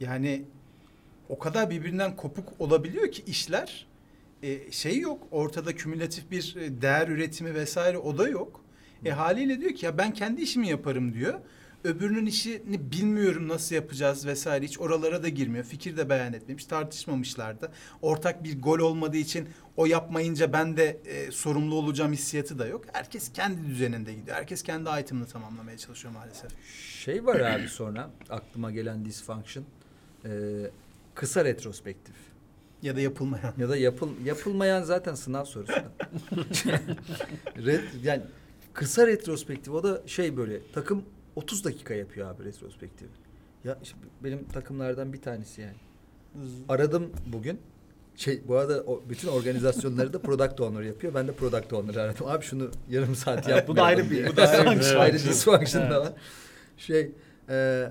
Yani 0.00 0.44
o 1.30 1.38
kadar 1.38 1.70
birbirinden 1.70 2.16
kopuk 2.16 2.48
olabiliyor 2.58 3.12
ki 3.12 3.22
işler. 3.26 3.86
E, 4.42 4.72
şey 4.72 4.98
yok. 4.98 5.22
Ortada 5.30 5.74
kümülatif 5.74 6.30
bir 6.30 6.56
e, 6.56 6.82
değer 6.82 7.08
üretimi 7.08 7.54
vesaire 7.54 7.98
o 7.98 8.18
da 8.18 8.28
yok. 8.28 8.64
E 9.04 9.10
haliyle 9.10 9.60
diyor 9.60 9.74
ki 9.74 9.86
ya 9.86 9.98
ben 9.98 10.14
kendi 10.14 10.42
işimi 10.42 10.68
yaparım 10.68 11.14
diyor. 11.14 11.34
Öbürünün 11.84 12.26
işini 12.26 12.92
bilmiyorum 12.92 13.48
nasıl 13.48 13.74
yapacağız 13.74 14.26
vesaire 14.26 14.64
hiç 14.64 14.80
oralara 14.80 15.22
da 15.22 15.28
girmiyor. 15.28 15.64
Fikir 15.64 15.96
de 15.96 16.08
beyan 16.08 16.32
etmemiş, 16.32 16.64
tartışmamışlar 16.64 17.60
da. 17.60 17.72
Ortak 18.02 18.44
bir 18.44 18.62
gol 18.62 18.78
olmadığı 18.78 19.16
için 19.16 19.48
o 19.76 19.86
yapmayınca 19.86 20.52
ben 20.52 20.76
de 20.76 21.00
e, 21.04 21.30
sorumlu 21.30 21.74
olacağım 21.74 22.12
hissiyatı 22.12 22.58
da 22.58 22.66
yok. 22.66 22.84
Herkes 22.92 23.32
kendi 23.32 23.66
düzeninde 23.66 24.14
gidiyor. 24.14 24.36
Herkes 24.36 24.62
kendi 24.62 25.00
item'ını 25.00 25.26
tamamlamaya 25.26 25.78
çalışıyor 25.78 26.14
maalesef. 26.14 26.50
Şey 27.04 27.26
var 27.26 27.40
abi 27.40 27.68
sonra 27.68 28.10
aklıma 28.30 28.70
gelen 28.70 29.04
dysfunction. 29.04 29.64
Ee, 30.24 30.30
kısa 31.14 31.44
retrospektif. 31.44 32.14
Ya 32.82 32.96
da 32.96 33.00
yapılmayan. 33.00 33.54
Ya 33.58 33.68
da 33.68 33.76
yapıl 33.76 34.08
yapılmayan 34.24 34.82
zaten 34.82 35.14
sınav 35.14 35.44
sorusu. 35.44 35.72
Ret, 37.66 37.84
yani 38.02 38.22
kısa 38.72 39.06
retrospektif 39.06 39.74
o 39.74 39.82
da 39.82 40.02
şey 40.06 40.36
böyle 40.36 40.60
takım 40.72 41.04
30 41.36 41.64
dakika 41.64 41.94
yapıyor 41.94 42.30
abi 42.30 42.44
retrospektif. 42.44 43.08
Ya 43.64 43.78
işte 43.82 43.96
benim 44.24 44.44
takımlardan 44.44 45.12
bir 45.12 45.20
tanesi 45.22 45.60
yani. 45.60 45.76
Aradım 46.68 47.10
bugün. 47.26 47.60
Şey 48.16 48.42
bu 48.48 48.56
arada 48.56 48.82
o, 48.86 49.02
bütün 49.08 49.28
organizasyonları 49.28 50.12
da 50.12 50.18
product 50.22 50.60
owner 50.60 50.82
yapıyor. 50.82 51.14
Ben 51.14 51.28
de 51.28 51.32
product 51.32 51.72
owner 51.72 51.94
aradım. 51.96 52.26
Abi 52.26 52.44
şunu 52.44 52.70
yarım 52.90 53.14
saat 53.14 53.48
yap. 53.48 53.68
Bu 53.68 53.76
da 53.76 53.82
ayrı 53.82 54.10
bir- 54.10 54.26
bu 54.26 54.36
da 54.36 54.48
ayrı 54.48 54.98
ayrı 55.00 55.14
dysfunction 55.18 55.90
da 55.90 56.00
var. 56.00 56.12
Şey 56.76 57.10
e, 57.48 57.86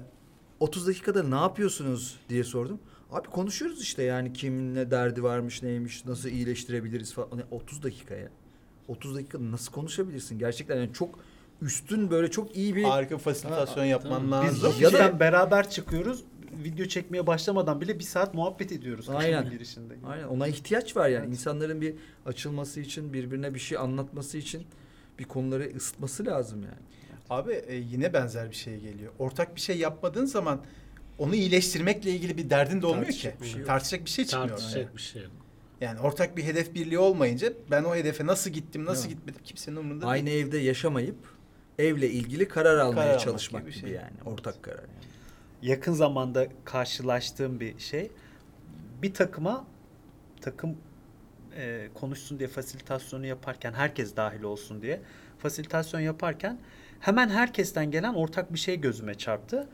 30 0.59 0.87
dakikada 0.87 1.23
ne 1.23 1.35
yapıyorsunuz 1.35 2.19
diye 2.29 2.43
sordum. 2.43 2.79
Abi 3.11 3.27
konuşuyoruz 3.27 3.81
işte 3.81 4.03
yani 4.03 4.33
kimin 4.33 4.75
ne 4.75 4.91
derdi 4.91 5.23
varmış 5.23 5.63
neymiş 5.63 6.05
nasıl 6.05 6.29
iyileştirebiliriz 6.29 7.13
falan. 7.13 7.29
Hani 7.29 7.43
30 7.51 7.83
dakika 7.83 8.15
ya. 8.15 8.29
30 8.87 9.15
dakikada 9.15 9.51
nasıl 9.51 9.71
konuşabilirsin? 9.71 10.39
Gerçekten 10.39 10.75
yani 10.77 10.93
çok 10.93 11.19
üstün 11.61 12.11
böyle 12.11 12.31
çok 12.31 12.55
iyi 12.55 12.75
bir 12.75 12.83
Harika 12.83 13.17
fasilitasyon 13.17 13.85
yapman 13.85 14.23
Biz- 14.23 14.31
lazım. 14.63 14.73
Ya 14.79 14.89
Ya 14.89 14.93
da- 14.99 15.19
beraber 15.19 15.69
çıkıyoruz. 15.69 16.23
video 16.63 16.85
çekmeye 16.85 17.27
başlamadan 17.27 17.81
bile 17.81 17.99
bir 17.99 18.03
saat 18.03 18.33
muhabbet 18.33 18.71
ediyoruz. 18.71 19.09
Aynen. 19.09 19.49
girişinde. 19.49 19.93
Aynen 20.07 20.27
ona 20.27 20.47
ihtiyaç 20.47 20.97
var 20.97 21.09
yani. 21.09 21.29
İnsanların 21.31 21.81
bir 21.81 21.95
açılması 22.25 22.79
için, 22.79 23.13
birbirine 23.13 23.53
bir 23.53 23.59
şey 23.59 23.77
anlatması 23.77 24.37
için 24.37 24.63
bir 25.19 25.23
konuları 25.23 25.71
ısıtması 25.75 26.25
lazım 26.25 26.61
yani. 26.63 26.77
Abi 27.29 27.53
e, 27.53 27.75
yine 27.75 28.13
benzer 28.13 28.49
bir 28.49 28.55
şey 28.55 28.79
geliyor. 28.79 29.11
Ortak 29.19 29.55
bir 29.55 29.61
şey 29.61 29.77
yapmadığın 29.77 30.25
zaman 30.25 30.61
onu 31.19 31.35
iyileştirmekle 31.35 32.11
ilgili 32.11 32.37
bir 32.37 32.49
derdin 32.49 32.81
de 32.81 32.85
olmuyor 32.85 33.11
ki. 33.11 33.21
Tartışacak 33.21 33.41
bir 33.41 33.47
şey 33.47 33.59
yok. 33.59 33.67
Tartışacak 33.67 34.05
bir 34.05 34.09
şey 34.09 34.25
çıkmıyor. 34.25 34.49
Tartışacak 34.49 34.83
ortaya. 34.83 34.97
bir 34.97 35.01
şey 35.01 35.21
yok. 35.21 35.31
Yani 35.81 35.99
ortak 35.99 36.37
bir 36.37 36.43
hedef 36.43 36.73
birliği 36.73 36.99
olmayınca 36.99 37.53
ben 37.71 37.83
o 37.83 37.95
hedefe 37.95 38.25
nasıl 38.25 38.49
gittim, 38.49 38.85
nasıl 38.85 39.09
mi? 39.09 39.15
gitmedim 39.15 39.41
kimsenin 39.43 39.75
umurunda 39.75 40.07
Aynı 40.07 40.25
değil. 40.25 40.45
evde 40.45 40.57
yaşamayıp 40.57 41.15
evle 41.79 42.09
ilgili 42.09 42.47
karar 42.47 42.77
almaya 42.77 43.09
almak 43.09 43.19
çalışmak 43.19 43.61
gibi 43.61 43.71
gibi, 43.71 43.83
bir 43.83 43.87
şey. 43.87 43.95
yani. 43.95 44.17
Ortak 44.25 44.63
karar. 44.63 44.77
Yani. 44.77 44.89
yakın 45.61 45.93
zamanda 45.93 46.47
karşılaştığım 46.65 47.59
bir 47.59 47.79
şey. 47.79 48.11
Bir 49.01 49.13
takıma 49.13 49.67
takım 50.41 50.77
e, 51.57 51.89
konuşsun 51.93 52.39
diye 52.39 52.49
fasilitasyonu 52.49 53.25
yaparken 53.25 53.73
herkes 53.73 54.15
dahil 54.15 54.43
olsun 54.43 54.81
diye 54.81 55.01
fasilitasyon 55.37 55.99
yaparken 55.99 56.59
hemen 56.99 57.29
herkesten 57.29 57.91
gelen 57.91 58.13
ortak 58.13 58.53
bir 58.53 58.59
şey 58.59 58.81
gözüme 58.81 59.15
çarptı. 59.15 59.67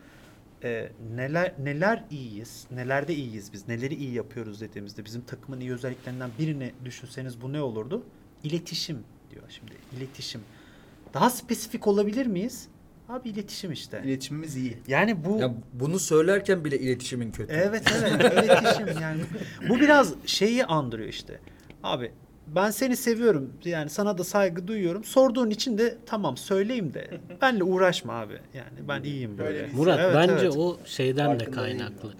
E, 0.64 0.92
neler 1.14 1.54
neler 1.58 2.04
iyiyiz, 2.10 2.66
nelerde 2.70 3.14
iyiyiz 3.14 3.52
biz, 3.52 3.68
neleri 3.68 3.94
iyi 3.94 4.14
yapıyoruz 4.14 4.60
dediğimizde 4.60 5.04
bizim 5.04 5.22
takımın 5.22 5.60
iyi 5.60 5.72
özelliklerinden 5.72 6.30
birini 6.38 6.72
düşünseniz 6.84 7.40
bu 7.42 7.52
ne 7.52 7.60
olurdu? 7.62 8.02
İletişim 8.44 8.98
diyor 9.30 9.42
şimdi. 9.48 9.72
İletişim. 9.96 10.40
Daha 11.14 11.30
spesifik 11.30 11.86
olabilir 11.86 12.26
miyiz? 12.26 12.68
Abi 13.08 13.28
iletişim 13.28 13.72
işte. 13.72 14.02
İletişimimiz 14.04 14.56
iyi. 14.56 14.78
Yani 14.88 15.24
bu 15.24 15.38
Ya 15.38 15.54
bunu 15.72 15.98
söylerken 15.98 16.64
bile 16.64 16.78
iletişimin 16.78 17.30
kötü. 17.30 17.52
Evet 17.52 17.92
evet 18.02 18.32
iletişim 18.32 19.02
yani. 19.02 19.22
Bu 19.68 19.80
biraz 19.80 20.14
şeyi 20.26 20.64
andırıyor 20.64 21.08
işte. 21.08 21.40
Abi 21.82 22.12
ben 22.46 22.70
seni 22.70 22.96
seviyorum 22.96 23.52
yani 23.64 23.90
sana 23.90 24.18
da 24.18 24.24
saygı 24.24 24.68
duyuyorum. 24.68 25.04
Sorduğun 25.04 25.50
için 25.50 25.78
de 25.78 25.98
tamam 26.06 26.36
söyleyeyim 26.36 26.94
de 26.94 27.10
benle 27.42 27.64
uğraşma 27.64 28.12
abi. 28.12 28.32
Yani 28.54 28.88
ben 28.88 29.02
iyiyim 29.02 29.38
böyle. 29.38 29.68
Bir- 29.68 29.72
Murat 29.74 29.98
Evet, 30.02 30.14
bence 30.14 30.34
evet. 30.46 30.56
o 30.56 30.78
şeyden 30.84 31.40
de 31.40 31.44
Farkında 31.44 31.64
değilim 31.66 31.78
kaynaklı. 31.78 32.12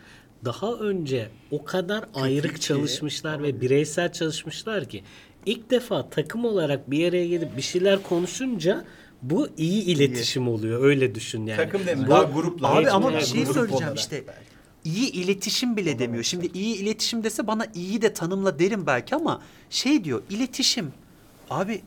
Daha 0.45 0.73
önce 0.73 1.29
o 1.51 1.65
kadar 1.65 2.05
ayrık 2.15 2.61
çalışmışlar 2.61 3.43
ve 3.43 3.61
bireysel 3.61 4.13
çalışmışlar 4.13 4.85
ki 4.85 5.03
ilk 5.47 5.71
defa 5.71 6.09
takım 6.11 6.45
olarak 6.45 6.91
bir 6.91 7.09
araya 7.09 7.27
gelip 7.29 7.57
bir 7.57 7.63
şeyler 7.63 8.03
konuşunca 8.03 8.85
bu 9.23 9.49
iyi 9.57 9.83
iletişim 9.85 10.49
oluyor. 10.49 10.85
Öyle 10.85 11.15
düşün 11.15 11.47
yani. 11.47 11.57
Takım 11.57 11.81
Bu- 12.07 12.11
daha 12.11 12.23
grupla. 12.23 12.69
Abi 12.77 12.91
ama 12.91 13.13
bir 13.15 13.21
şey 13.21 13.45
grup 13.45 13.55
söyleyeceğim 13.55 13.83
olarak 13.85 13.99
işte. 13.99 14.25
belki. 14.27 14.56
İyi 14.87 15.11
iletişim 15.13 15.77
bile 15.77 15.99
demiyor. 15.99 16.25
Şimdi 16.25 16.47
iyi 16.55 16.77
iletişim 16.77 17.25
dese 17.25 17.47
bana 17.47 17.67
iyi 17.75 18.03
de 18.03 18.13
tanımla 18.13 18.59
derim 18.59 18.87
belki 18.87 19.15
ama 19.15 19.43
şey 19.71 20.05
diyor 20.05 20.23
iletişim. 20.31 20.93
Abi 21.51 21.83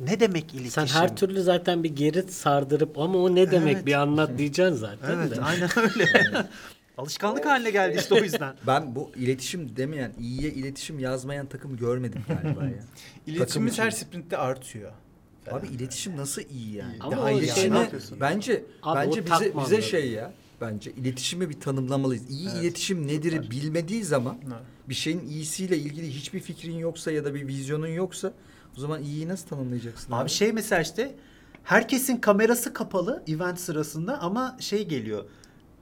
ne 0.00 0.20
demek 0.20 0.54
iletişim? 0.54 0.70
Sen 0.70 0.86
her 0.86 1.16
türlü 1.16 1.42
zaten 1.42 1.84
bir 1.84 1.96
geri 1.96 2.22
sardırıp 2.32 2.98
ama 2.98 3.18
o 3.18 3.34
ne 3.34 3.50
demek 3.50 3.74
Evet. 3.76 3.86
bir 3.86 3.92
anlat 3.94 4.38
diyeceksin 4.38 4.74
zaten 4.76 5.18
Evet 5.18 5.36
de. 5.36 5.40
aynen 5.40 5.68
öyle. 5.76 6.06
Alışkanlık 6.98 7.46
haline 7.46 7.70
geldi 7.70 7.96
işte 8.00 8.14
o 8.14 8.18
yüzden. 8.18 8.54
Ben 8.66 8.94
bu 8.94 9.10
iletişim 9.16 9.76
demeyen, 9.76 10.12
iyiye 10.20 10.50
iletişim 10.50 10.98
yazmayan 10.98 11.46
takım 11.46 11.76
görmedim 11.76 12.22
galiba 12.28 12.64
ya. 12.64 12.84
İletişimimiz 13.26 13.76
Takım 13.76 13.86
her 13.86 13.90
sprintte 13.90 14.36
artıyor. 14.36 14.92
Abi 15.50 15.66
iletişim 15.66 16.16
nasıl 16.16 16.42
iyi 16.42 16.74
yani? 16.76 16.96
Ama 17.00 17.16
Daha 17.16 17.24
o 17.24 17.30
iyi 17.40 17.48
şey 17.48 17.70
bence 18.20 18.64
Abi 18.82 19.00
bence 19.06 19.20
o 19.20 19.24
bize 19.24 19.24
takma 19.24 19.64
bize 19.64 19.74
anladım. 19.74 19.82
şey 19.90 20.10
ya. 20.10 20.32
Bence 20.62 20.92
iletişimi 20.92 21.50
bir 21.50 21.60
tanımlamalıyız. 21.60 22.30
İyi 22.30 22.48
Evet. 22.52 22.62
iletişim 22.62 23.06
nedir 23.06 23.50
bilmediği 23.50 24.04
zaman 24.04 24.36
Evet. 24.46 24.56
bir 24.88 24.94
şeyin 24.94 25.20
iyisiyle 25.28 25.78
ilgili 25.78 26.10
hiçbir 26.10 26.40
fikrin 26.40 26.78
yoksa 26.78 27.10
ya 27.12 27.24
da 27.24 27.34
bir 27.34 27.46
vizyonun 27.46 27.86
yoksa 27.86 28.32
o 28.76 28.80
zaman 28.80 29.02
iyiyi 29.02 29.28
nasıl 29.28 29.48
tanımlayacaksın? 29.48 30.12
Abi 30.12 30.28
şey 30.28 30.52
mesela 30.52 30.82
işte 30.82 31.14
herkesin 31.64 32.16
kamerası 32.16 32.72
kapalı 32.74 33.22
event 33.28 33.60
sırasında 33.60 34.20
ama 34.20 34.56
şey 34.60 34.88
geliyor. 34.88 35.24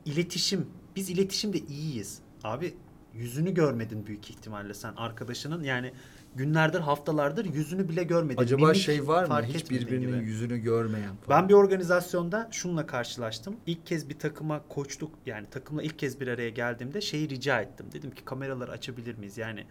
İletişim. 0.04 0.66
Biz 0.96 1.10
iletişimde 1.10 1.58
iyiyiz. 1.58 2.18
Abi 2.44 2.74
yüzünü 3.14 3.54
görmedin 3.54 4.06
büyük 4.06 4.30
ihtimalle 4.30 4.74
sen 4.74 4.92
arkadaşının 4.96 5.62
yani 5.62 5.92
günlerdir 6.34 6.80
haftalardır 6.80 7.44
yüzünü 7.44 7.88
bile 7.88 8.04
görmedin. 8.04 8.42
Acaba 8.42 8.62
Mimik 8.66 8.76
şey 8.76 9.06
var 9.06 9.24
mı? 9.24 9.42
Hiç 9.42 9.70
birbirinin 9.70 10.18
gibi. 10.18 10.28
yüzünü 10.28 10.58
görmeyen 10.58 11.16
falan. 11.16 11.42
Ben 11.42 11.48
bir 11.48 11.54
organizasyonda 11.54 12.48
şununla 12.52 12.86
karşılaştım. 12.86 13.56
İlk 13.66 13.86
kez 13.86 14.08
bir 14.08 14.18
takıma 14.18 14.62
koçluk 14.68 15.14
yani 15.26 15.46
takımla 15.50 15.82
ilk 15.82 15.98
kez 15.98 16.20
bir 16.20 16.28
araya 16.28 16.50
geldiğimde 16.50 17.00
şeyi 17.00 17.28
rica 17.28 17.60
ettim. 17.60 17.86
Dedim 17.92 18.10
ki 18.10 18.24
kameraları 18.24 18.70
açabilir 18.70 19.18
miyiz? 19.18 19.38
Yani 19.38 19.66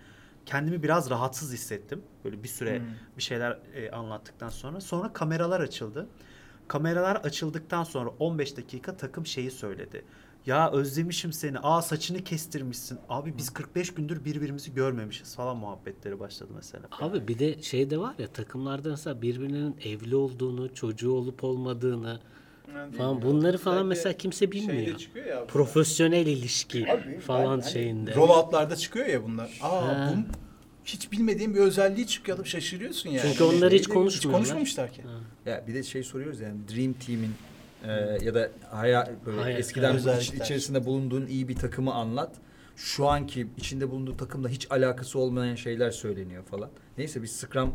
kendimi 0.45 0.83
biraz 0.83 1.09
rahatsız 1.09 1.53
hissettim. 1.53 2.01
Böyle 2.25 2.43
bir 2.43 2.47
süre 2.47 2.79
Hmm. 2.79 2.85
bir 3.17 3.21
şeyler 3.23 3.59
e, 3.75 3.91
anlattıktan 3.91 4.49
sonra. 4.49 4.81
Sonra 4.81 5.13
kameralar 5.13 5.59
açıldı. 5.61 6.07
Kameralar 6.67 7.15
açıldıktan 7.15 7.83
sonra 7.83 8.09
15 8.19 8.57
dakika 8.57 8.97
takım 8.97 9.25
şeyi 9.25 9.51
söyledi. 9.51 10.05
Ya 10.45 10.71
özlemişim 10.71 11.33
seni. 11.33 11.59
Aa 11.59 11.81
saçını 11.81 12.23
kestirmişsin. 12.23 12.99
Abi 13.09 13.37
biz 13.37 13.49
45 13.49 13.93
gündür 13.93 14.25
birbirimizi 14.25 14.73
görmemişiz 14.73 15.35
falan 15.35 15.57
muhabbetleri 15.57 16.19
başladı 16.19 16.51
mesela. 16.55 16.83
Abi 17.01 17.27
bir 17.27 17.39
de 17.39 17.61
şey 17.61 17.89
de 17.89 17.97
var 17.97 18.15
ya 18.19 18.27
takımlarda 18.27 18.89
mesela 18.89 19.21
birbirinin 19.21 19.75
evli 19.85 20.15
olduğunu, 20.15 20.73
çocuğu 20.73 21.11
olup 21.11 21.43
olmadığını 21.43 22.19
falan 22.97 23.21
bunları 23.21 23.57
falan 23.57 23.85
mesela 23.85 24.13
kimse 24.17 24.51
bilmiyor. 24.51 24.83
Şeyde 24.85 24.97
çıkıyor 24.97 25.25
ya. 25.25 25.45
Profesyonel 25.45 26.27
ilişki 26.27 26.85
falan 27.27 27.45
hani 27.45 27.71
şeyinde. 27.71 28.15
Rollout'larda 28.15 28.75
çıkıyor 28.75 29.05
ya 29.05 29.23
bunlar. 29.23 29.59
Aa 29.61 29.81
Ha. 29.87 30.13
bu 30.17 30.33
hiç 30.85 31.11
bilmediğin 31.11 31.53
bir 31.55 31.59
özelliği 31.59 32.07
çıkıyor. 32.07 32.37
Alıp 32.37 32.47
şaşırıyorsun 32.47 33.09
yani. 33.09 33.21
Çünkü 33.31 33.43
onları 33.43 33.75
hiç 33.75 33.79
Hiç 33.81 33.87
konuşmuyorlar. 33.87 34.39
konuşmamışlar 34.41 34.91
ki. 34.93 35.01
Ya 35.45 35.63
bir 35.67 35.73
de 35.73 35.83
şey 35.83 36.03
soruyoruz 36.03 36.39
yani 36.39 36.55
Dream 36.75 36.93
Team'in 36.93 37.31
e, 37.87 37.91
ya 38.25 38.33
da 38.35 38.49
haya, 38.71 39.09
böyle 39.25 39.41
Hayat- 39.41 39.59
eskiden 39.59 39.97
iç- 40.19 40.33
içerisinde 40.33 40.85
bulunduğun 40.85 41.25
iyi 41.27 41.47
bir 41.47 41.55
takımı 41.55 41.93
anlat. 41.93 42.31
Şu 42.75 43.07
anki 43.07 43.47
içinde 43.57 43.91
bulunduğu 43.91 44.17
takımla 44.17 44.49
hiç 44.49 44.71
alakası 44.71 45.19
olmayan 45.19 45.55
şeyler 45.55 45.91
söyleniyor 45.91 46.43
falan. 46.43 46.69
Neyse 46.97 47.23
biz 47.23 47.31
Scrum 47.31 47.73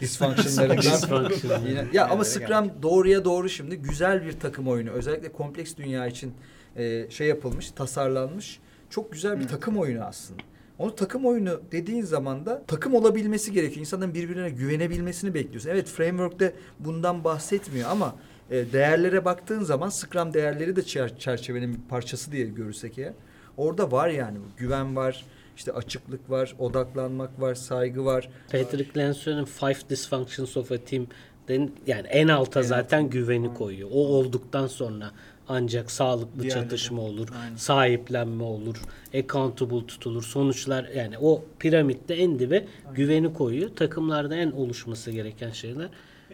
dysfunctionlarından 0.00 0.76
Dysfunction. 0.82 1.66
yine 1.66 1.84
ya 1.92 2.08
ama 2.08 2.24
Scrum 2.24 2.70
doğruya 2.82 3.24
doğru 3.24 3.48
şimdi 3.48 3.76
güzel 3.76 4.24
bir 4.26 4.40
takım 4.40 4.68
oyunu. 4.68 4.90
Özellikle 4.90 5.32
kompleks 5.32 5.76
dünya 5.76 6.06
için 6.06 6.34
e, 6.76 7.06
şey 7.10 7.26
yapılmış, 7.28 7.70
tasarlanmış. 7.70 8.60
Çok 8.90 9.12
güzel 9.12 9.40
bir 9.40 9.48
takım 9.48 9.78
oyunu 9.78 10.04
aslında. 10.04 10.42
Onu 10.78 10.94
takım 10.96 11.26
oyunu 11.26 11.60
dediğin 11.72 12.02
zaman 12.02 12.46
da 12.46 12.62
takım 12.66 12.94
olabilmesi 12.94 13.52
gerekiyor. 13.52 13.80
İnsanların 13.80 14.14
birbirine 14.14 14.50
güvenebilmesini 14.50 15.34
bekliyorsun. 15.34 15.70
Evet 15.70 15.88
framework'te 15.88 16.54
bundan 16.80 17.24
bahsetmiyor 17.24 17.90
ama 17.90 18.14
e, 18.50 18.72
değerlere 18.72 19.24
baktığın 19.24 19.62
zaman 19.62 19.88
Scrum 19.88 20.34
değerleri 20.34 20.76
de 20.76 20.80
çer- 20.80 21.18
çerçevenin 21.18 21.74
bir 21.74 21.88
parçası 21.88 22.32
diye 22.32 22.46
görürsek 22.46 22.98
eğer. 22.98 23.12
Orada 23.56 23.90
var 23.92 24.08
yani 24.08 24.38
güven 24.56 24.96
var, 24.96 25.24
işte 25.56 25.72
açıklık 25.72 26.30
var, 26.30 26.54
odaklanmak 26.58 27.40
var, 27.40 27.54
saygı 27.54 28.04
var. 28.04 28.28
Patrick 28.52 29.00
Lensue'nin 29.00 29.44
Five 29.44 29.88
Dysfunctions 29.90 30.56
of 30.56 30.72
a 30.72 30.76
Team 30.78 31.06
den- 31.48 31.70
yani 31.86 32.06
en 32.08 32.28
alta 32.28 32.62
zaten 32.62 33.10
güveni 33.10 33.54
koyuyor. 33.54 33.88
O 33.92 33.98
olduktan 34.06 34.66
sonra 34.66 35.10
ancak 35.48 35.90
sağlıklı 35.90 36.42
Diğerleri. 36.42 36.62
çatışma 36.64 37.02
olur, 37.02 37.28
Aynen. 37.42 37.56
sahiplenme 37.56 38.42
olur, 38.42 38.76
accountable 39.18 39.86
tutulur. 39.86 40.22
Sonuçlar 40.22 40.84
yani 40.96 41.18
o 41.18 41.44
piramitte 41.58 42.14
en 42.14 42.38
dibe 42.38 42.64
güveni 42.94 43.32
koyuyor. 43.34 43.70
Takımlarda 43.76 44.36
en 44.36 44.50
oluşması 44.50 45.10
gereken 45.10 45.50
şeyler 45.50 45.88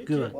güven. 0.07 0.33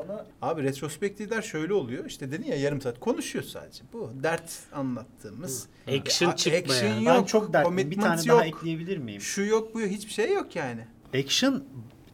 Abi 0.43 0.62
retrospektifler 0.62 1.43
şöyle 1.43 1.75
oluyor. 1.75 2.05
İşte 2.05 2.31
dedin 2.31 2.45
ya 2.45 2.57
yarım 2.57 2.81
saat 2.81 3.01
konuşuyor 3.01 3.45
sadece. 3.45 3.83
Bu 3.93 4.11
dert 4.23 4.51
anlattığımız. 4.73 5.67
Action 5.88 6.29
Ya, 6.31 6.37
çıkmayan. 6.37 6.62
Action 6.87 7.07
Ben 7.07 7.15
yok. 7.15 7.29
çok 7.29 7.53
dertliyim. 7.53 7.77
Bir 7.77 7.83
commitment 7.97 8.17
tane 8.17 8.29
yok. 8.29 8.38
daha 8.38 8.47
ekleyebilir 8.47 8.97
miyim? 8.97 9.21
Şu 9.21 9.43
yok 9.45 9.75
bu 9.75 9.81
yok. 9.81 9.91
Hiçbir 9.91 10.12
şey 10.12 10.33
yok 10.33 10.57
yani. 10.57 10.87
Action 11.15 11.65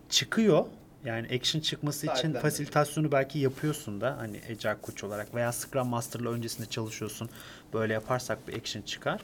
çıkıyor. 0.09 0.67
Yani 1.05 1.27
action 1.41 1.61
çıkması 1.63 1.99
için 2.07 2.13
Sahiplenmek. 2.15 2.43
fasilitasyonu 2.43 3.13
belki 3.13 3.39
yapıyorsun 3.39 4.01
da 4.01 4.17
hani 4.19 4.41
Agile 4.51 4.77
Coach 4.87 5.05
olarak 5.05 5.35
veya 5.35 5.53
Scrum 5.53 5.89
Master'la 5.89 6.31
öncesinde 6.31 6.67
çalışıyorsun. 6.67 7.31
Böyle 7.73 7.93
yaparsak 7.93 8.49
bir 8.49 8.55
action 8.57 8.83
çıkar. 8.83 9.21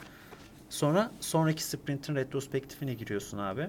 Sonra 0.71 1.11
sonraki 1.21 1.65
sprintin 1.65 2.15
retrospektifine 2.15 2.95
giriyorsun 2.95 3.39
abi. 3.39 3.69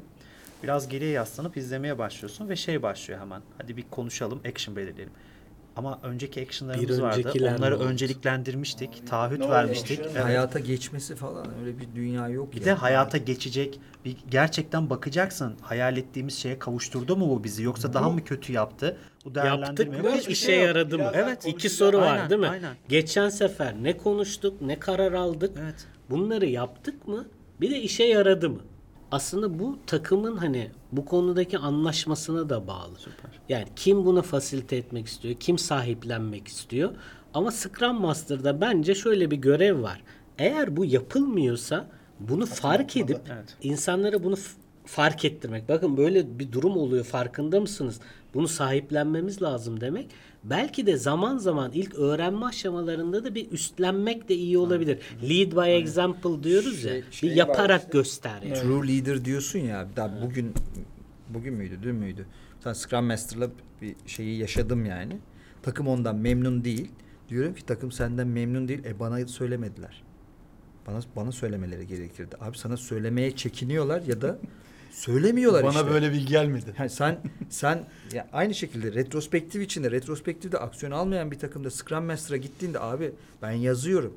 Biraz 0.65 0.89
geriye 0.89 1.11
yaslanıp 1.11 1.57
izlemeye 1.57 1.97
başlıyorsun 1.97 2.49
ve 2.49 2.55
şey 2.55 2.81
başlıyor 2.83 3.19
hemen. 3.19 3.41
Hadi 3.57 3.77
bir 3.77 3.83
konuşalım, 3.91 4.41
action 4.51 4.75
belirleyelim. 4.75 5.13
Ama 5.75 5.99
önceki 6.03 6.41
action'larımız 6.41 7.01
vardı. 7.01 7.31
Onları 7.41 7.71
ne 7.71 7.75
oldu? 7.75 7.83
önceliklendirmiştik. 7.83 9.07
Taahhüt 9.07 9.39
Ne 9.39 9.49
vermiştik. 9.49 9.99
Evet. 10.03 10.23
Hayata 10.23 10.59
geçmesi 10.59 11.15
falan 11.15 11.47
öyle 11.59 11.79
bir 11.79 11.87
dünya 11.95 12.29
yok. 12.29 12.53
Bir 12.53 12.59
ya. 12.59 12.65
de 12.65 12.73
hayata 12.73 13.17
geçecek. 13.17 13.79
Bir 14.05 14.17
gerçekten 14.31 14.89
bakacaksın. 14.89 15.55
Hayal 15.61 15.97
ettiğimiz 15.97 16.37
şeye 16.37 16.59
kavuşturdu 16.59 17.17
mu 17.17 17.29
bu 17.29 17.43
bizi 17.43 17.63
yoksa 17.63 17.93
daha 17.93 18.09
mı 18.09 18.23
kötü 18.23 18.53
yaptı? 18.53 18.97
Bu 19.25 19.29
Yaptık 19.29 19.43
değerlendirme 19.43 19.97
mı? 20.01 20.07
yok. 20.07 20.15
Hiçbir 20.17 20.31
İşe 20.31 20.45
şey 20.45 20.59
yaradı 20.59 20.97
mı? 20.97 21.11
Evet. 21.13 21.45
İki 21.45 21.69
soru 21.69 21.97
var 21.97 22.13
Aynen, 22.13 22.29
değil 22.29 22.41
mi? 22.41 22.47
aynen. 22.47 22.75
Geçen 22.89 23.29
sefer 23.29 23.73
ne 23.83 23.97
konuştuk, 23.97 24.61
ne 24.61 24.79
karar 24.79 25.13
aldık? 25.13 25.57
Evet. 25.61 25.87
Bunları 26.09 26.45
yaptık 26.45 27.07
mı? 27.07 27.25
Bir 27.61 27.71
de 27.71 27.81
işe 27.81 28.03
yaradı 28.03 28.49
mı? 28.49 28.59
Aslında 29.11 29.59
bu 29.59 29.77
takımın 29.87 30.37
hani 30.37 30.71
bu 30.91 31.05
konudaki 31.05 31.57
anlaşmasına 31.57 32.49
da 32.49 32.67
bağlı. 32.67 32.93
Yani 33.49 33.65
kim 33.75 34.05
bunu 34.05 34.21
fasilite 34.21 34.75
etmek 34.75 35.07
istiyor, 35.07 35.35
kim 35.35 35.57
sahiplenmek 35.57 36.47
istiyor. 36.47 36.91
Ama 37.33 37.51
Scrum 37.51 38.01
Master'da 38.01 38.61
bence 38.61 38.95
şöyle 38.95 39.31
bir 39.31 39.37
görev 39.37 39.81
var. 39.81 40.01
Eğer 40.37 40.77
bu 40.77 40.85
yapılmıyorsa 40.85 41.87
bunu 42.19 42.45
fark 42.45 42.97
edip 42.97 43.19
Evet. 43.33 43.57
insanlara 43.63 44.23
bunu 44.23 44.35
fark 44.85 45.25
ettirmek. 45.25 45.69
Bakın 45.69 45.97
böyle 45.97 46.39
bir 46.39 46.51
durum 46.51 46.77
oluyor 46.77 47.05
farkında 47.05 47.59
mısınız? 47.59 47.99
Bunu 48.35 48.47
sahiplenmemiz 48.47 49.41
lazım 49.41 49.81
demek. 49.81 50.09
Belki 50.43 50.85
de 50.85 50.97
zaman 50.97 51.37
zaman 51.37 51.71
ilk 51.71 51.95
öğrenme 51.95 52.45
aşamalarında 52.45 53.23
da 53.23 53.35
bir 53.35 53.51
üstlenmek 53.51 54.29
de 54.29 54.35
iyi 54.35 54.57
olabilir. 54.57 54.99
Lead 55.23 55.51
by 55.51 55.77
example 55.77 56.43
diyoruz 56.43 56.83
ya. 56.83 56.91
Şey- 56.91 57.03
şey 57.11 57.29
bir 57.29 57.33
var 57.33 57.37
yaparak 57.37 57.81
işte. 57.81 57.91
göster 57.91 58.41
yani. 58.41 58.61
True 58.61 58.87
leader 58.87 59.25
diyorsun 59.25 59.59
ya. 59.59 59.87
Daha 59.95 60.21
bugün 60.21 60.53
bugün 61.29 61.53
müydü, 61.53 61.79
dün 61.83 61.95
müydü? 61.95 62.25
Sen 62.59 62.73
Scrum 62.73 63.05
Master'la 63.05 63.49
bir 63.81 63.95
şeyi 64.05 64.37
yaşadım 64.39 64.85
yani. 64.85 65.17
Takım 65.63 65.87
ondan 65.87 66.15
memnun 66.15 66.63
değil. 66.63 66.91
Diyorum 67.29 67.53
ki 67.53 67.65
takım 67.65 67.91
senden 67.91 68.27
memnun 68.27 68.67
değil. 68.67 68.85
E 68.85 68.99
bana 68.99 69.27
söylemediler. 69.27 70.03
Bana 70.87 70.99
bana 71.15 71.31
söylemeleri 71.31 71.87
gerekirdi. 71.87 72.35
Abi 72.41 72.57
sana 72.57 72.77
söylemeye 72.77 73.35
çekiniyorlar 73.35 74.01
ya 74.01 74.21
da 74.21 74.37
söylemiyorlar 74.95 75.63
Bana 75.63 75.71
işte. 75.73 75.89
böyle 75.89 76.11
bilgi 76.11 76.25
gelmedi. 76.25 76.73
Yani 76.79 76.89
sen 76.89 77.17
sen 77.49 77.85
ya 78.13 78.27
aynı 78.33 78.53
şekilde 78.53 78.91
retrospektif 78.93 79.61
içinde 79.61 79.91
retrospektifde 79.91 80.57
aksiyon 80.57 80.91
almayan 80.91 81.31
bir 81.31 81.39
takımda 81.39 81.71
Scrum 81.71 82.05
Master'a 82.05 82.37
gittiğinde 82.37 82.79
abi 82.79 83.11
ben 83.41 83.51
yazıyorum. 83.51 84.13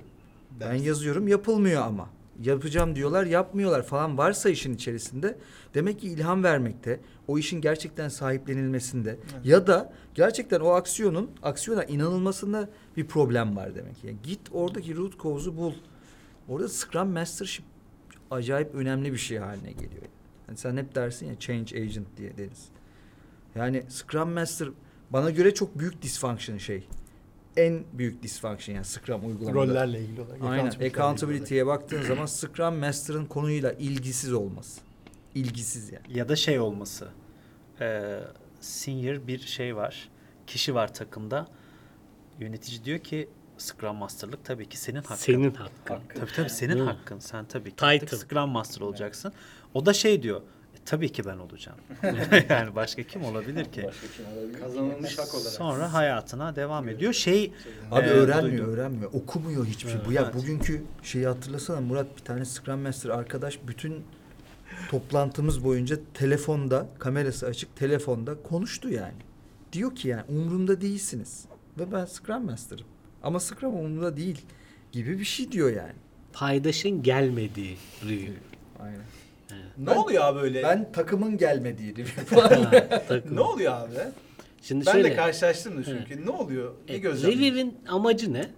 Ben 0.60 0.70
Dersin. 0.70 0.84
yazıyorum 0.84 1.28
yapılmıyor 1.28 1.82
ama. 1.82 2.08
Yapacağım 2.42 2.96
diyorlar 2.96 3.26
yapmıyorlar 3.26 3.82
falan 3.82 4.18
varsa 4.18 4.50
işin 4.50 4.74
içerisinde 4.74 5.38
demek 5.74 6.00
ki 6.00 6.08
ilham 6.08 6.44
vermekte, 6.44 7.00
o 7.28 7.38
işin 7.38 7.60
gerçekten 7.60 8.08
sahiplenilmesinde 8.08 9.16
ya 9.44 9.66
da 9.66 9.92
gerçekten 10.14 10.60
o 10.60 10.68
aksiyonun 10.68 11.30
aksiyona 11.42 11.84
inanılmasında 11.84 12.68
bir 12.96 13.06
problem 13.06 13.56
var 13.56 13.74
demek. 13.74 14.04
Yani 14.04 14.16
git 14.22 14.40
oradaki 14.52 14.96
root 14.96 15.22
cause'u 15.22 15.56
bul. 15.56 15.72
Orada 16.48 16.68
Scrum 16.68 17.08
Mastership 17.08 17.64
acayip 18.30 18.74
önemli 18.74 19.12
bir 19.12 19.18
şey 19.18 19.38
haline 19.38 19.72
geliyor. 19.72 20.02
Yani 20.48 20.58
sen 20.58 20.76
hep 20.76 20.94
dersin 20.94 21.26
ya 21.26 21.38
change 21.38 21.82
agent 21.82 22.06
diye 22.16 22.36
deriz. 22.36 22.68
Yani 23.54 23.82
Scrum 23.88 24.30
Master 24.30 24.68
bana 25.10 25.30
göre 25.30 25.54
çok 25.54 25.78
büyük 25.78 26.02
dysfunction 26.02 26.58
şey. 26.58 26.88
En 27.56 27.84
büyük 27.92 28.22
dysfunction 28.22 28.74
yani 28.74 28.84
Scrum 28.84 29.26
uygulamada. 29.26 29.54
Rollerle 29.54 30.00
ilgili 30.00 30.20
olarak. 30.20 30.42
Aynen. 30.42 30.90
Accountability'ye 30.90 31.66
baktığın 31.66 32.02
zaman 32.02 32.26
Scrum 32.26 32.76
Master'ın 32.76 33.26
konuyla 33.26 33.72
ilgisiz 33.72 34.32
olması. 34.32 34.80
İlgisiz 35.34 35.92
yani. 35.92 36.18
Ya 36.18 36.28
da 36.28 36.36
şey 36.36 36.60
olması. 36.60 37.08
Ee, 37.80 38.20
senior 38.60 39.26
bir 39.26 39.38
şey 39.38 39.76
var. 39.76 40.08
Kişi 40.46 40.74
var 40.74 40.94
takımda. 40.94 41.46
Yönetici 42.40 42.84
diyor 42.84 42.98
ki 42.98 43.28
Scrum 43.58 43.96
Master'lık 43.96 44.44
tabii 44.44 44.68
ki 44.68 44.78
senin 44.78 45.02
hakkın. 45.02 45.14
Senin 45.14 45.54
hakkın. 45.54 45.98
Tabii 46.14 46.32
tabii 46.36 46.50
senin 46.50 46.78
hakkın. 46.78 47.18
Sen 47.18 47.44
tabii 47.44 47.70
ki 47.70 47.76
Title. 47.76 48.16
Scrum 48.16 48.50
Master 48.50 48.80
olacaksın. 48.80 49.32
O 49.74 49.86
da 49.86 49.92
şey 49.92 50.22
diyor. 50.22 50.40
"E, 50.74 50.78
tabii 50.84 51.12
ki 51.12 51.24
ben 51.24 51.38
olacağım. 51.38 51.78
yani 52.48 52.74
başka 52.74 53.02
kim 53.02 53.24
olabilir 53.24 53.64
ki? 53.64 53.86
Kazanılmış 54.60 55.18
hak 55.18 55.34
olarak. 55.34 55.52
Sonra 55.52 55.92
hayatına 55.92 56.56
devam 56.56 56.88
ediyor. 56.88 57.12
Şey 57.12 57.52
Abi 57.90 58.06
e, 58.06 58.10
öğrenmiyor, 58.10 58.58
duydum. 58.58 58.74
öğrenmiyor. 58.74 59.12
Okumuyor 59.12 59.66
hiçbir 59.66 59.90
şey. 59.90 60.00
Bu 60.06 60.12
ya 60.12 60.22
Evet. 60.24 60.34
bugünkü 60.34 60.82
şeyi 61.02 61.26
hatırlasana 61.26 61.80
Murat 61.80 62.16
bir 62.16 62.24
tane 62.24 62.44
Scrum 62.44 62.80
Master 62.80 63.10
arkadaş 63.10 63.58
bütün 63.66 64.04
toplantımız 64.90 65.64
boyunca 65.64 65.96
telefonda, 66.14 66.86
kamerası 66.98 67.46
açık 67.46 67.76
telefonda 67.76 68.42
konuştu 68.42 68.88
yani. 68.90 69.14
Diyor 69.72 69.94
ki 69.94 70.08
yani 70.08 70.22
umurumda 70.28 70.80
değilsiniz. 70.80 71.44
Ve 71.78 71.92
ben 71.92 72.04
Scrum 72.04 72.44
Master'ım. 72.44 72.86
Ama 73.22 73.40
Scrum 73.40 73.74
umurumda 73.74 74.16
değil 74.16 74.40
gibi 74.92 75.18
bir 75.18 75.24
şey 75.24 75.52
diyor 75.52 75.70
yani. 75.76 75.92
Paydaşın 76.32 77.02
gelmediği 77.02 77.76
review. 78.04 78.32
Aynen. 78.80 79.00
Ne 79.78 79.90
oluyor 79.90 80.24
abi 80.24 80.38
öyle? 80.38 80.62
Ben 80.62 80.92
takımın 80.92 81.38
gelmediği 81.38 81.94
takım. 83.08 83.36
Ne 83.36 83.40
oluyor 83.40 83.72
abi? 83.72 83.94
Şimdi 84.62 84.86
Ben 84.86 84.92
şöyle, 84.92 85.10
de 85.10 85.16
karşılaştım 85.16 85.78
da 85.78 85.84
çünkü. 85.84 86.26
Ne 86.26 86.30
oluyor? 86.30 86.74
Ne 86.88 86.94
e, 86.94 86.98
gözlemliyorsun? 86.98 87.40
Review'in 87.40 87.78
amacı 87.88 88.32
ne? 88.32 88.50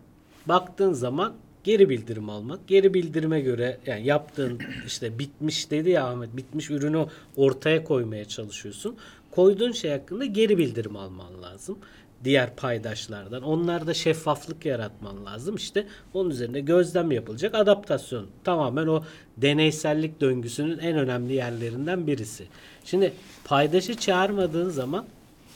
Baktığın 0.46 0.92
zaman 0.92 1.34
geri 1.64 1.88
bildirim 1.88 2.30
almak. 2.30 2.68
Geri 2.68 2.94
bildirime 2.94 3.40
göre 3.40 3.78
yani 3.86 4.06
yaptığın 4.06 4.58
işte 4.86 5.18
bitmiş 5.18 5.70
dedi 5.70 5.90
ya 5.90 6.06
Ahmet 6.06 6.36
bitmiş 6.36 6.70
ürünü 6.70 7.06
ortaya 7.36 7.84
koymaya 7.84 8.24
çalışıyorsun. 8.24 8.96
Koyduğun 9.30 9.72
şey 9.72 9.90
hakkında 9.90 10.24
geri 10.24 10.58
bildirim 10.58 10.96
alman 10.96 11.42
lazım. 11.42 11.78
Diğer 12.24 12.56
paydaşlardan. 12.56 13.42
Onlarda 13.42 13.94
şeffaflık 13.94 14.66
yaratman 14.66 15.24
lazım. 15.26 15.56
İşte 15.56 15.86
onun 16.14 16.30
üzerinde 16.30 16.60
gözlem 16.60 17.10
yapılacak. 17.10 17.54
Adaptasyon. 17.54 18.26
Tamamen 18.44 18.86
o 18.86 19.04
deneysellik 19.36 20.20
döngüsünün 20.20 20.78
en 20.78 20.96
önemli 20.98 21.32
yerlerinden 21.32 22.06
birisi. 22.06 22.46
Şimdi 22.84 23.12
paydaşı 23.44 23.94
çağırmadığın 23.94 24.70
zaman 24.70 25.06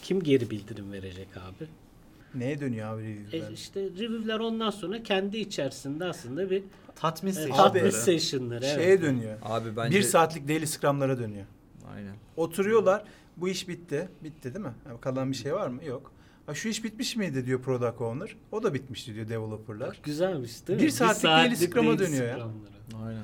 kim 0.02 0.22
geri 0.22 0.50
bildirim 0.50 0.92
verecek 0.92 1.28
abi? 1.36 1.66
Neye 2.34 2.60
dönüyor 2.60 2.94
abi 2.98 3.02
E 3.02 3.06
review'ler? 3.06 3.50
işte 3.52 3.80
review'ler 3.82 4.38
ondan 4.40 4.70
sonra 4.70 5.02
kendi 5.02 5.38
içerisinde 5.38 6.04
aslında 6.04 6.50
bir 6.50 6.62
Tatmin 6.96 7.30
e, 7.30 7.34
session'ları. 7.34 7.62
tatmin 7.72 7.90
session'ları. 7.90 8.64
evet. 8.66 8.74
Şeye 8.76 9.02
dönüyor. 9.02 9.38
Abi 9.42 9.76
bence... 9.76 9.98
Bir 9.98 10.02
saatlik 10.02 10.48
daily 10.48 10.66
scrum'lara 10.66 11.18
dönüyor. 11.18 11.44
Aynen. 11.94 12.14
Oturuyorlar. 12.36 13.04
Bu 13.36 13.48
iş 13.48 13.68
bitti. 13.68 14.08
Bitti 14.24 14.54
değil 14.54 14.64
mi? 14.64 14.72
Yani 14.88 15.00
kalan 15.00 15.30
bir 15.32 15.36
şey 15.36 15.54
var 15.54 15.68
mı? 15.68 15.84
Yok. 15.84 16.12
Ha, 16.46 16.54
şu 16.54 16.68
iş 16.68 16.84
bitmiş 16.84 17.16
miydi 17.16 17.46
diyor 17.46 17.62
product 17.62 18.00
owner. 18.00 18.36
O 18.52 18.62
da 18.62 18.74
bitmişti 18.74 19.14
diyor 19.14 19.28
developerlar. 19.28 20.00
Güzelmiş 20.02 20.68
değil 20.68 20.78
mi? 20.80 20.84
Bir 20.86 20.90
saatlik 20.90 21.24
daily 21.24 21.56
scrum'a 21.56 21.98
dönüyor 21.98 22.26
ya. 22.38 22.48
Aynen. 23.06 23.22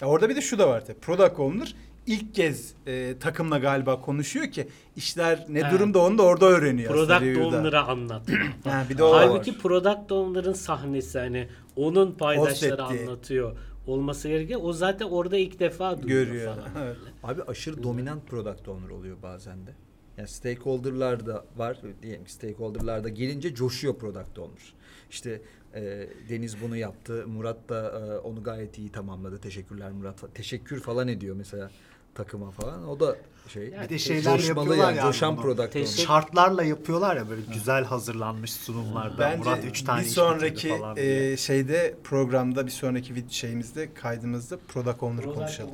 Ya 0.00 0.08
orada 0.08 0.28
bir 0.28 0.36
de 0.36 0.40
şu 0.40 0.58
da 0.58 0.68
var 0.68 0.86
tabii. 0.86 0.98
Product 0.98 1.40
owner 1.40 1.74
ilk 2.06 2.34
kez 2.34 2.74
e, 2.86 3.18
takımla 3.20 3.58
galiba 3.58 4.00
konuşuyor 4.00 4.46
ki 4.50 4.68
işler 4.96 5.44
ne 5.48 5.60
Evet. 5.60 5.72
durumda 5.72 5.98
onu 5.98 6.18
da 6.18 6.22
orada 6.22 6.46
öğreniyor 6.46 6.92
Product 6.92 7.38
owner'a 7.38 7.86
anlatıyor. 7.86 8.38
Ha, 8.64 8.84
bir 8.90 8.98
de 8.98 9.02
o 9.04 9.10
var. 9.10 9.28
Halbuki 9.28 9.58
product 9.58 10.12
owner'ın 10.12 10.52
sahnesi 10.52 11.18
hani 11.18 11.48
onun 11.76 12.12
paydaşları 12.12 12.82
anlatıyor 12.84 13.56
olması 13.86 14.28
gerekiyor. 14.28 14.60
O 14.62 14.72
zaten 14.72 15.06
orada 15.06 15.36
ilk 15.36 15.60
defa 15.60 16.02
duyuyor 16.02 16.26
Görüyor. 16.26 16.54
falan. 16.54 16.68
Evet. 16.84 16.96
Abi 17.24 17.42
aşırı 17.42 17.82
dominant 17.82 18.26
product 18.26 18.68
owner 18.68 18.88
oluyor 18.88 19.16
bazen 19.22 19.66
de. 19.66 19.70
Yani 20.18 20.28
stakeholder'lar 20.28 21.26
da 21.26 21.44
var. 21.56 21.80
Diyelim 22.02 22.24
ki 22.24 22.32
stakeholder'lar 22.32 23.04
da 23.04 23.08
gelince 23.08 23.54
coşuyor 23.54 23.98
product 23.98 24.38
owner. 24.38 24.74
İşte 25.10 25.42
e, 25.74 26.08
Deniz 26.28 26.60
bunu 26.62 26.76
yaptı. 26.76 27.26
Murat 27.28 27.68
da 27.68 27.90
e, 27.90 28.18
onu 28.18 28.42
gayet 28.42 28.78
iyi 28.78 28.92
tamamladı. 28.92 29.38
Teşekkürler 29.40 29.92
Murat. 29.92 30.34
Teşekkür 30.34 30.80
falan 30.80 31.08
ediyor 31.08 31.36
mesela 31.36 31.70
takıma 32.14 32.50
falan. 32.50 32.88
O 32.88 33.00
da 33.00 33.16
şey. 33.48 33.68
Yani 33.68 33.84
Bir 33.84 33.88
de 33.88 33.98
şeyler 33.98 34.22
coşmalı 34.22 34.46
yapıyorlar 34.68 34.88
yani, 34.88 34.96
ya. 34.96 35.02
Coşan 35.02 35.36
bunu. 35.36 35.42
product 35.42 35.76
owner. 35.76 35.86
Şartlarla 35.86 36.64
yapıyorlar 36.64 37.16
ya 37.16 37.28
böyle 37.30 37.42
güzel 37.54 37.84
hazırlanmış 37.84 38.52
sunumlarda. 38.52 39.18
Bence 39.18 39.36
Murat 39.38 39.64
3 39.64 39.82
tane 39.82 40.00
bir 40.00 40.06
iş 40.06 40.12
sonraki 40.12 40.54
bitirdi 40.54 40.78
falan 40.78 40.96
diye. 40.96 41.32
e, 41.32 41.36
şeyde 41.36 41.94
programda 42.04 42.66
bir 42.66 42.70
sonraki 42.70 43.12
vid- 43.14 43.30
şeyimizde 43.30 43.94
kaydımızda 43.94 44.58
product 44.68 45.02
owner 45.02 45.24
konuşalım. 45.34 45.70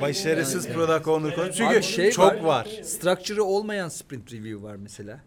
Başarısız 0.00 0.64
Yani- 0.66 0.74
product 0.74 1.08
owner 1.08 1.34
konuş. 1.36 1.56
Çünkü 1.56 1.76
Abi 1.76 1.82
şey 1.82 2.10
çok 2.10 2.44
var. 2.44 2.68
Structure'ı 2.84 3.44
olmayan 3.44 3.88
sprint 3.88 4.32
review 4.32 4.62
var 4.62 4.76
mesela. 4.76 5.20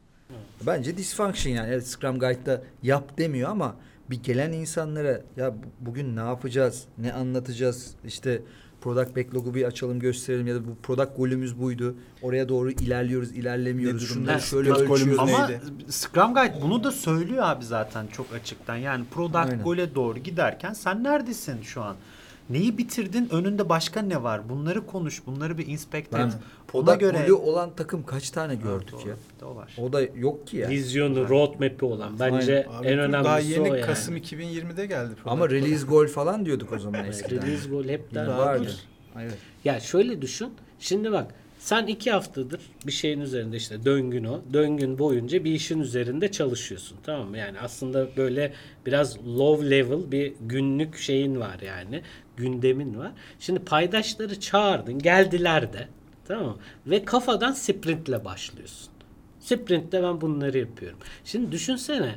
Bence 0.65 0.97
dysfunction 0.97 1.53
yani. 1.53 1.69
Evet 1.73 1.87
Scrum 1.87 2.19
Guide'da 2.19 2.63
yap 2.83 3.17
demiyor 3.17 3.49
ama 3.49 3.75
bir 4.09 4.23
gelen 4.23 4.51
insanlara 4.51 5.21
ya 5.37 5.53
bu- 5.53 5.85
bugün 5.89 6.15
ne 6.15 6.19
yapacağız, 6.19 6.83
ne 6.97 7.13
anlatacağız, 7.13 7.91
işte 8.05 8.41
product 8.83 9.15
backlog'u 9.15 9.55
bir 9.55 9.63
açalım 9.63 9.99
gösterelim 9.99 10.47
ya 10.47 10.55
da 10.55 10.67
bu 10.67 10.75
product 10.83 11.17
golümüz 11.17 11.59
buydu. 11.59 11.95
Oraya 12.21 12.49
doğru 12.49 12.71
ilerliyoruz, 12.71 13.31
ilerlemiyoruz. 13.31 14.01
Ne 14.01 14.07
Şunları 14.07 14.41
şöyle 14.41 14.71
ölçüyoruz. 14.71 15.19
Ama 15.19 15.47
neydi? 15.47 15.61
Scrum 15.89 16.33
Guide 16.33 16.55
bunu 16.61 16.83
da 16.83 16.91
söylüyor 16.91 17.43
abi 17.45 17.65
zaten 17.65 18.07
çok 18.07 18.33
açıktan. 18.33 18.75
Yani 18.75 19.05
product 19.05 19.35
Aynen. 19.35 19.63
goal'e 19.63 19.95
doğru 19.95 20.19
giderken 20.19 20.73
sen 20.73 21.03
neredesin 21.03 21.61
şu 21.61 21.81
an? 21.81 21.95
Neyi 22.49 22.77
bitirdin? 22.77 23.29
Önünde 23.31 23.69
başka 23.69 24.01
ne 24.01 24.23
var? 24.23 24.49
Bunları 24.49 24.85
konuş. 24.85 25.25
Bunları 25.25 25.57
bir 25.57 25.67
inspect 25.67 26.13
et. 26.13 26.31
Ona 26.73 26.95
göre 26.95 27.17
golü 27.17 27.33
olan 27.33 27.69
takım 27.75 28.03
kaç 28.03 28.29
tane 28.29 28.55
gördük 28.55 28.91
Doğru, 28.91 29.09
ya? 29.09 29.15
O 29.45 29.55
var. 29.55 29.75
O 29.77 29.93
da 29.93 30.01
yok 30.01 30.47
ki 30.47 30.57
ya. 30.57 30.69
Vizyonu, 30.69 31.29
roadmap'i 31.29 31.85
olan 31.85 32.19
bence 32.19 32.67
Abi 32.69 32.87
en 32.87 32.99
önemlisi 32.99 33.23
daha 33.23 33.39
yeni 33.39 33.71
o 33.71 33.75
yani. 33.75 33.85
Kasım 33.85 34.17
2020'de 34.17 34.85
geldi. 34.85 35.13
Ama 35.25 35.45
product. 35.45 35.65
release 35.65 35.87
gol 35.87 36.07
falan 36.07 36.45
diyorduk 36.45 36.71
o 36.71 36.79
zaman 36.79 37.05
eskiden. 37.05 37.47
Release 37.47 37.69
goal 37.69 37.83
hep 37.83 38.15
der. 38.15 38.27
vardı. 38.27 38.71
Evet. 39.21 39.37
Ya 39.65 39.79
şöyle 39.79 40.21
düşün. 40.21 40.49
Şimdi 40.79 41.11
bak 41.11 41.33
sen 41.59 41.87
iki 41.87 42.11
haftadır 42.11 42.61
bir 42.87 42.91
şeyin 42.91 43.19
üzerinde 43.21 43.57
işte 43.57 43.85
döngün 43.85 44.23
o. 44.23 44.41
Döngün 44.53 44.99
boyunca 44.99 45.43
bir 45.43 45.51
işin 45.51 45.79
üzerinde 45.79 46.31
çalışıyorsun. 46.31 46.97
Tamam 47.03 47.29
mı? 47.29 47.37
Yani 47.37 47.59
aslında 47.59 48.07
böyle 48.17 48.53
biraz 48.85 49.17
low 49.27 49.69
level 49.69 50.11
bir 50.11 50.33
günlük 50.41 50.97
şeyin 50.97 51.39
var 51.39 51.59
yani. 51.59 52.01
Gündemin 52.37 52.99
var. 52.99 53.11
Şimdi 53.39 53.59
paydaşları 53.59 54.39
çağırdın. 54.39 54.99
Geldiler 54.99 55.73
de. 55.73 55.87
Tamam 56.27 56.45
mı? 56.45 56.57
Ve 56.87 57.05
kafadan 57.05 57.51
sprintle 57.51 58.25
başlıyorsun. 58.25 58.93
Sprintte 59.39 60.03
ben 60.03 60.21
bunları 60.21 60.57
yapıyorum. 60.57 60.99
Şimdi 61.25 61.51
düşünsene 61.51 62.15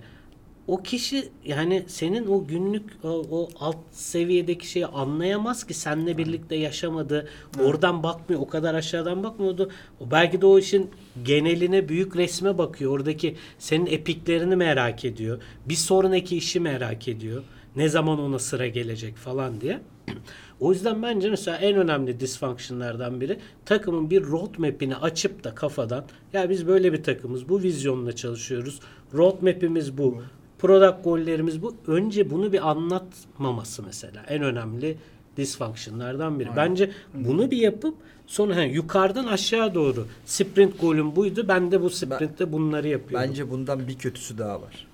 o 0.66 0.82
kişi 0.82 1.28
yani 1.44 1.84
senin 1.86 2.26
o 2.26 2.46
günlük 2.46 3.04
o, 3.04 3.08
o 3.30 3.48
alt 3.60 3.76
seviyedeki 3.92 4.68
şeyi 4.68 4.86
anlayamaz 4.86 5.66
ki 5.66 5.74
seninle 5.74 6.18
birlikte 6.18 6.56
yaşamadı. 6.56 7.28
Oradan 7.60 8.02
bakmıyor. 8.02 8.42
O 8.42 8.48
kadar 8.48 8.74
aşağıdan 8.74 9.24
bakmıyordu. 9.24 9.70
O 10.00 10.10
belki 10.10 10.40
de 10.40 10.46
o 10.46 10.58
işin 10.58 10.90
geneline 11.24 11.88
büyük 11.88 12.16
resme 12.16 12.58
bakıyor. 12.58 12.92
Oradaki 12.92 13.36
senin 13.58 13.86
epiklerini 13.86 14.56
merak 14.56 15.04
ediyor. 15.04 15.42
Bir 15.66 15.74
sonraki 15.74 16.36
işi 16.36 16.60
merak 16.60 17.08
ediyor. 17.08 17.42
Ne 17.76 17.88
zaman 17.88 18.18
ona 18.18 18.38
sıra 18.38 18.66
gelecek 18.66 19.16
falan 19.16 19.60
diye. 19.60 19.80
O 20.60 20.72
yüzden 20.72 21.02
bence 21.02 21.30
mesela 21.30 21.56
en 21.56 21.76
önemli 21.76 22.20
dysfunctionlardan 22.20 23.20
biri 23.20 23.38
takımın 23.64 24.10
bir 24.10 24.22
roadmap'ini 24.22 24.96
açıp 24.96 25.44
da 25.44 25.54
kafadan 25.54 26.04
ya 26.32 26.50
biz 26.50 26.66
böyle 26.66 26.92
bir 26.92 27.02
takımız 27.02 27.48
bu 27.48 27.62
vizyonla 27.62 28.16
çalışıyoruz. 28.16 28.80
Roadmap'imiz 29.14 29.98
bu. 29.98 30.22
Product 30.58 31.04
gollerimiz 31.04 31.62
bu. 31.62 31.74
Önce 31.86 32.30
bunu 32.30 32.52
bir 32.52 32.70
anlatmaması 32.70 33.82
mesela 33.82 34.22
en 34.28 34.42
önemli 34.42 34.96
dysfunctionlardan 35.36 36.40
biri. 36.40 36.48
Bence 36.56 36.90
bunu 37.14 37.50
bir 37.50 37.56
yapıp 37.56 37.94
sonra 38.26 38.56
he, 38.56 38.62
yukarıdan 38.62 39.26
aşağı 39.26 39.74
doğru 39.74 40.06
sprint 40.24 40.80
golüm 40.80 41.16
buydu. 41.16 41.44
Ben 41.48 41.72
de 41.72 41.82
bu 41.82 41.90
sprintte 41.90 42.52
bunları 42.52 42.88
yapıyorum. 42.88 43.28
Bence 43.28 43.50
bundan 43.50 43.88
bir 43.88 43.98
kötüsü 43.98 44.38
daha 44.38 44.62
var. 44.62 44.86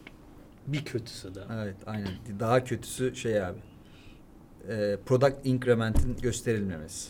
Bir 0.66 0.84
kötüsü 0.84 1.34
de. 1.34 1.40
Evet 1.62 1.76
aynen. 1.86 2.08
Daha 2.40 2.64
kötüsü 2.64 3.16
şey 3.16 3.44
abi. 3.44 3.58
Ee, 4.68 4.96
product 5.06 5.36
increment'in 5.46 6.16
gösterilmemesi. 6.22 7.08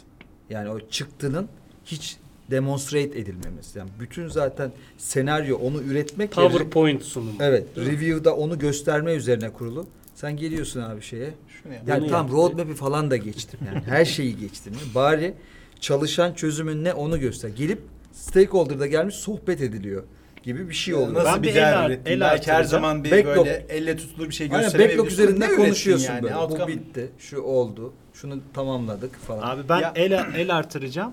Yani 0.51 0.69
o 0.71 0.81
çıktının 0.89 1.49
hiç 1.85 2.17
demonstrate 2.51 3.19
edilmemesi. 3.19 3.79
Yani 3.79 3.91
bütün 4.01 4.29
zaten 4.29 4.73
senaryo 4.99 5.57
onu 5.59 5.83
üretmek 5.83 6.39
ve 6.39 6.43
PowerPoint 6.43 7.03
sunumu. 7.03 7.33
Evet, 7.41 7.67
review'da 7.77 8.37
onu 8.37 8.59
gösterme 8.59 9.13
üzerine 9.13 9.51
kurulu. 9.53 9.87
Sen 10.15 10.37
geliyorsun 10.37 10.81
abi 10.81 11.03
şeye. 11.03 11.35
Şunu. 11.49 11.73
Yani 11.87 12.03
Bunu 12.03 12.11
tam 12.11 12.33
roadmap'i 12.33 12.75
falan 12.75 13.11
da 13.11 13.17
geçtim 13.17 13.61
yani. 13.67 13.85
Her 13.87 14.05
şeyi 14.05 14.37
geçtim. 14.37 14.75
Bari 14.95 15.35
çalışan 15.81 16.35
çözümün 16.35 16.85
ne 16.85 16.93
onu 16.95 17.21
göster. 17.21 17.49
Gelip 17.49 17.79
stakeholder'da 18.13 18.87
gelmiş 18.87 19.15
sohbet 19.15 19.61
ediliyor 19.61 20.03
gibi 20.43 20.69
bir 20.69 20.75
şey 20.75 20.95
oluyor. 20.95 21.15
Nasıl 21.25 21.35
Ben 21.37 21.43
bir 21.43 21.55
el 21.57 21.87
ürettin? 21.87 22.11
el 22.13 22.21
Belki 22.21 22.53
her 22.53 22.65
zaman 22.65 23.05
bir 23.05 23.11
Backlog. 23.11 23.37
böyle 23.37 23.67
elle 23.69 23.97
tutulur 23.97 24.29
bir 24.29 24.35
şey 24.35 24.47
Aynen 24.47 24.61
gösteremeyebilirsin. 24.63 25.09
backlog 25.09 25.13
üzerinde 25.13 25.41
Ne 25.45 25.49
ürettin 25.49 25.65
konuşuyorsun 25.65 26.07
yani? 26.13 26.23
böyle. 26.23 26.35
Bu 26.35 26.39
Outcome- 26.39 26.67
bitti, 26.69 27.11
şu 27.19 27.41
oldu, 27.43 27.93
şunu 28.15 28.39
tamamladık 28.55 29.17
falan. 29.19 29.43
Abi 29.57 29.69
ben 29.69 29.81
Ya- 29.81 29.93
el 29.97 30.13
el 30.13 30.57
artıracağım. 30.57 31.13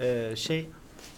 Ee, 0.00 0.30
şey 0.36 0.68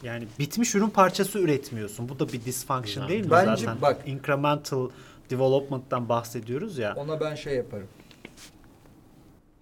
yani 0.03 0.25
bitmiş 0.39 0.75
ürün 0.75 0.89
parçası 0.89 1.39
üretmiyorsun. 1.39 2.09
Bu 2.09 2.19
da 2.19 2.29
bir 2.33 2.45
dysfunction 2.45 3.09
değil 3.09 3.25
mi 3.25 3.31
Bence 3.31 3.65
zaten? 3.65 3.83
bak- 3.83 4.09
incremental 4.09 4.89
development'tan 5.31 6.09
bahsediyoruz 6.09 6.79
ya. 6.79 6.95
Ona 6.97 7.21
ben 7.21 7.35
şey 7.35 7.55
yaparım. 7.55 7.87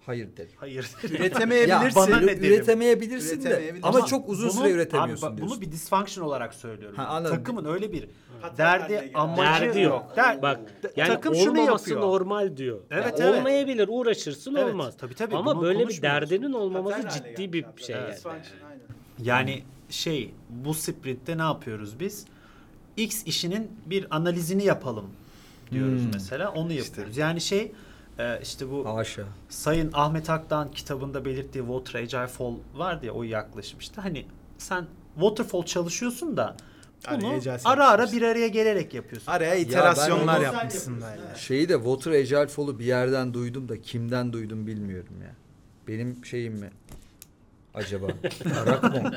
Hayır 0.05 0.29
derim. 0.37 0.51
Hayır. 0.55 0.89
Ya 1.03 1.09
Üretemeyebilirsin. 1.09 1.95
bana 1.95 2.17
ne 2.19 2.27
derim? 2.27 2.43
üretemeyebilirsin 2.43 3.43
de 3.43 3.47
Üretemeyebilirsin. 3.47 3.87
ama 3.87 3.97
Ama 3.97 4.05
çok 4.07 4.29
uzun 4.29 4.49
Bunu- 4.49 4.57
süre 4.57 4.71
üretemiyorsun 4.71 5.27
abi 5.27 5.31
bak, 5.31 5.37
diyorsun. 5.37 5.57
Bunu 5.61 5.67
bir 5.67 5.71
dysfunction 5.71 6.25
olarak 6.25 6.53
söylüyorum. 6.53 6.97
Ha, 6.97 7.05
anladım. 7.05 7.37
Takımın 7.37 7.65
öyle 7.65 7.91
bir 7.91 8.07
derdi 8.57 9.11
amacı 9.13 9.65
Derdi 9.65 9.79
yok. 9.81 10.13
Der- 10.15 10.41
Bak 10.41 10.59
yani 10.95 11.07
takım 11.07 11.35
şunu 11.35 11.61
olmaması 11.61 11.89
yapıyor. 11.89 12.01
normal 12.11 12.57
diyor. 12.57 12.79
Evet, 12.91 13.19
Yani 13.19 13.29
evet. 13.29 13.39
Olmayabilir 13.39 13.87
uğraşırsın 13.91 14.55
Evet, 14.55 14.73
olmaz. 14.73 14.93
tabii, 14.97 15.13
tabii, 15.15 15.35
Ama 15.35 15.55
bunu 15.55 15.63
böyle 15.63 15.79
bir 15.79 15.83
konuşmuyoruz. 15.83 16.29
derdinin 16.29 16.53
olmaması 16.53 17.09
ciddi 17.09 17.53
bir 17.53 17.65
şey 17.77 17.95
yani. 17.95 18.13
Yani 19.23 19.63
şey 19.89 20.33
bu 20.49 20.73
sprintte 20.73 21.37
ne 21.37 21.41
yapıyoruz 21.41 21.99
biz? 21.99 22.25
X 22.97 23.23
işinin 23.25 23.71
bir 23.85 24.07
analizini 24.15 24.63
yapalım 24.65 25.05
diyoruz 25.71 26.01
Hmm. 26.03 26.09
mesela. 26.13 26.51
Onu 26.51 26.73
yapıyoruz. 26.73 27.17
Yani 27.17 27.41
şey 27.41 27.71
e, 28.19 28.39
işte 28.43 28.71
bu 28.71 28.95
Haşa. 28.97 29.23
Sayın 29.49 29.89
Ahmet 29.93 30.29
Akdağ'ın 30.29 30.67
kitabında 30.67 31.25
belirttiği 31.25 31.63
Water 31.65 31.99
Agile 31.99 32.27
Fall 32.27 32.53
vardı 32.75 33.05
ya 33.05 33.11
o 33.13 33.23
yaklaşmıştı. 33.23 34.01
Hani 34.01 34.25
sen 34.57 34.85
waterfall 35.15 35.63
çalışıyorsun 35.63 36.37
da 36.37 36.55
Araya 37.05 37.21
bunu 37.21 37.33
Agile 37.33 37.51
ara 37.65 37.87
ara 37.87 37.91
yapmışsın. 38.01 38.17
bir 38.21 38.25
araya 38.25 38.47
gelerek 38.47 38.93
yapıyorsun. 38.93 39.31
Araya 39.31 39.55
iterasyonlar 39.55 40.37
onu- 40.37 40.43
yapmışsın 40.43 40.95
böyle. 41.01 41.35
Şeyi 41.37 41.69
de 41.69 41.73
Water 41.73 42.11
Agile 42.11 42.47
Fall'u 42.47 42.79
bir 42.79 42.85
yerden 42.85 43.33
duydum 43.33 43.69
da 43.69 43.81
kimden 43.81 44.33
duydum 44.33 44.67
bilmiyorum 44.67 45.13
ya. 45.23 45.31
Benim 45.87 46.25
şeyim 46.25 46.53
mi? 46.53 46.69
Acaba? 47.73 48.05
Arak 48.63 48.83
mı? 48.83 49.11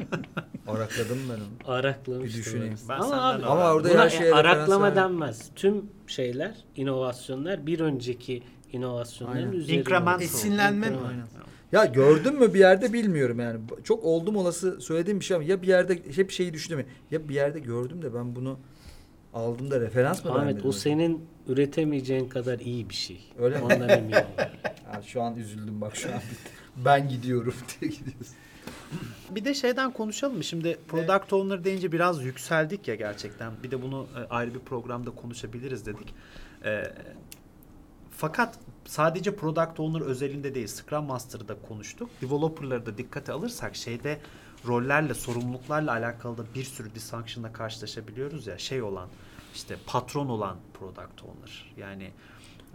Arakladım 0.67 1.19
ben 1.31 1.35
onu. 1.35 1.75
Araklamıştım. 1.77 2.25
Bir 2.25 2.33
düşüneyim. 2.33 2.79
Ben 2.89 2.99
Ama 2.99 3.23
abi, 3.31 3.45
Ama 3.47 3.73
orada 3.73 3.89
her 3.89 4.11
şeye 4.11 4.21
referans 4.25 4.47
araklama 4.47 4.85
verdim. 4.85 4.97
denmez. 5.03 5.51
Tüm 5.57 5.85
şeyler, 6.07 6.55
inovasyonlar 6.77 7.67
bir 7.67 7.81
önceki 7.81 8.43
inovasyonların 8.73 9.37
Aynen. 9.37 9.53
üzerine. 9.53 9.81
Incremental. 9.81 10.23
Esinlenme? 10.23 10.87
Aynen. 10.87 11.27
Ya 11.73 11.85
gördün 11.85 12.35
mü 12.39 12.55
bir 12.55 12.59
yerde 12.59 12.93
bilmiyorum 12.93 13.41
yani. 13.41 13.61
Çok 13.85 14.05
oldum 14.05 14.37
olası 14.37 14.81
söylediğim 14.81 15.21
bir 15.21 15.25
şey 15.25 15.37
ama 15.37 15.45
ya 15.45 15.63
bir 15.63 15.67
yerde 15.67 16.03
hep 16.17 16.31
şeyi 16.31 16.53
düşündüm. 16.55 16.87
Ya 17.11 17.29
bir 17.29 17.35
yerde 17.35 17.59
gördüm 17.59 18.03
de 18.03 18.15
ben 18.15 18.37
bunu 18.37 18.59
aldım 19.35 19.71
da 19.71 19.81
referans 19.81 20.25
mı 20.25 20.33
Ahmet 20.33 20.65
o 20.65 20.73
senin 20.73 21.25
üretemeyeceğin 21.49 22.29
kadar 22.29 22.59
iyi 22.59 22.91
bir 22.91 22.95
şey. 22.95 23.21
Öyle 23.39 23.59
mi? 23.59 23.65
Ondan 23.65 23.89
eminim. 23.89 24.19
Ya 24.95 25.03
şu 25.03 25.23
an 25.23 25.37
üzüldüm 25.37 25.81
bak 25.81 25.97
şu 25.97 26.09
an 26.09 26.15
bitti. 26.31 26.51
Ben 26.85 27.09
gidiyorum 27.09 27.55
diye 27.81 27.91
gidiyorsun. 27.91 28.35
Bir 29.31 29.45
de 29.45 29.55
şeyden 29.55 29.93
konuşalım 29.93 30.37
mı? 30.37 30.45
Şimdi 30.45 30.79
product 30.89 31.33
owner 31.33 31.65
deyince 31.65 31.93
biraz 31.93 32.25
yükseldik 32.25 32.89
ya 32.89 32.95
gerçekten. 32.95 33.53
Bir 33.63 33.71
de 33.71 33.83
bunu 33.83 34.07
e, 34.17 34.29
ayrı 34.29 34.55
bir 34.55 34.59
programda 34.59 35.11
konuşabiliriz 35.11 35.87
dedik. 35.87 36.15
E, 36.65 36.83
fakat 38.19 38.59
sadece 38.85 39.37
product 39.37 39.81
owner 39.81 40.01
özelinde 40.01 40.55
değil, 40.55 40.67
Scrum 40.67 41.05
Master'da 41.05 41.57
konuştuk. 41.69 42.11
Developer'ları 42.23 42.87
da 42.87 42.99
dikkate 42.99 43.33
alırsak 43.33 43.77
şeyde 43.77 44.19
rollerle, 44.67 45.15
sorumluluklarla 45.15 45.93
alakalı 45.93 46.39
da 46.39 46.43
bir 46.55 46.65
sürü 46.65 46.95
dysfunction'la 46.95 47.53
karşılaşabiliyoruz 47.53 48.47
ya. 48.47 48.59
Şey 48.59 48.83
olan, 48.83 49.09
işte 49.55 49.77
patron 49.87 50.29
olan 50.29 50.57
product 50.75 51.23
owner. 51.25 51.75
Yani 51.77 52.11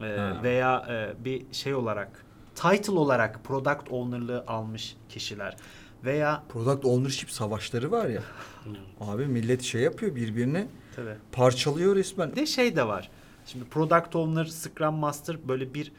e, 0.01 0.17
Ha. 0.17 0.39
veya 0.43 0.85
e, 0.89 1.25
bir 1.25 1.45
şey 1.51 1.75
olarak 1.75 2.25
title 2.55 2.91
olarak 2.93 3.43
product 3.43 3.91
owner'lığı 3.91 4.43
almış 4.47 4.97
kişiler 5.09 5.57
veya 6.03 6.43
Product 6.49 6.85
ownership 6.85 7.31
savaşları 7.31 7.91
var 7.91 8.09
ya. 8.09 8.23
Abi 9.01 9.25
millet 9.25 9.61
şey 9.61 9.81
yapıyor 9.81 10.15
birbirini 10.15 10.67
tabii 10.95 11.15
parçalıyor 11.31 11.95
resmen. 11.95 12.31
Bir 12.31 12.35
de 12.35 12.45
şey 12.45 12.75
de 12.75 12.87
var. 12.87 13.09
Şimdi 13.45 13.65
Product 13.65 14.15
Owner, 14.15 14.45
Scrum 14.45 14.95
Master 14.95 15.47
böyle 15.47 15.73
bir 15.73 15.91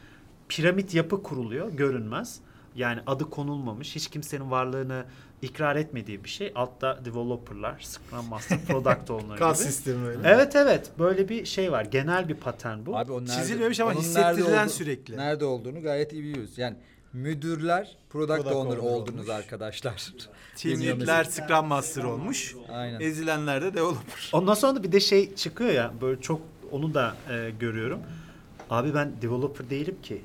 piramit 0.49 0.95
yapı 0.95 1.23
kuruluyor. 1.23 1.73
Görünmez. 1.73 2.39
Yani 2.77 3.01
adı 3.07 3.31
konulmamış. 3.31 3.97
Hiç 3.97 4.09
kimsenin 4.09 4.51
varlığını 4.51 5.05
ikrar 5.43 5.77
etmediği 5.77 6.25
bir 6.25 6.29
şey. 6.29 6.53
Altta 6.55 7.05
developerlar, 7.05 7.81
Scrum 7.81 8.27
Master, 8.29 8.65
Product 8.65 9.11
Owner 9.11 9.37
gibi. 9.39 9.55
sistemi 9.55 10.07
öyle. 10.07 10.21
Evet 10.25 10.57
evet. 10.57 10.91
Böyle 10.99 11.29
bir 11.29 11.45
şey 11.45 11.73
var. 11.73 11.85
Genel 11.85 12.29
bir 12.29 12.35
patern 12.35 12.87
bu. 12.87 12.97
Abi 12.99 13.13
o 13.13 13.21
nerede, 13.21 13.33
Çizilmemiş 13.33 13.81
ama 13.81 13.91
onun 13.91 14.01
hissettirilen 14.01 14.37
nerede 14.53 14.63
oldu- 14.63 14.71
sürekli. 14.71 15.17
Nerede 15.17 15.45
olduğunu 15.45 15.83
gayet 15.83 16.13
iyi 16.13 16.23
biliyoruz. 16.23 16.59
Yani 16.59 16.77
müdürler 17.13 17.97
product, 18.11 18.29
Product 18.43 18.55
owner, 18.57 18.77
owner 18.77 18.91
oldunuz 18.93 19.29
olmuş. 19.29 19.31
arkadaşlar. 19.31 20.05
Team 20.57 20.75
Bilmiyorum 20.75 21.01
lead'ler 21.01 21.25
Scrum 21.25 21.67
Master 21.67 22.05
olmuş. 22.05 22.55
Aynen. 22.73 23.01
Ezilenler 23.01 23.63
de 23.63 23.75
developer. 23.75 24.31
Ondan 24.33 24.55
sonra 24.55 24.77
da 24.77 24.83
bir 24.83 24.93
de 24.93 25.01
şey 25.01 25.35
çıkıyor 25.35 25.71
ya. 25.71 25.93
Böyle 26.01 26.21
çok 26.21 26.41
onu 26.75 26.95
da 26.95 27.17
e, 27.31 27.51
görüyorum. 27.61 28.01
Abi 28.71 28.95
ben 28.95 29.13
developer 29.23 29.71
değilim 29.71 29.97
ki. 30.03 30.23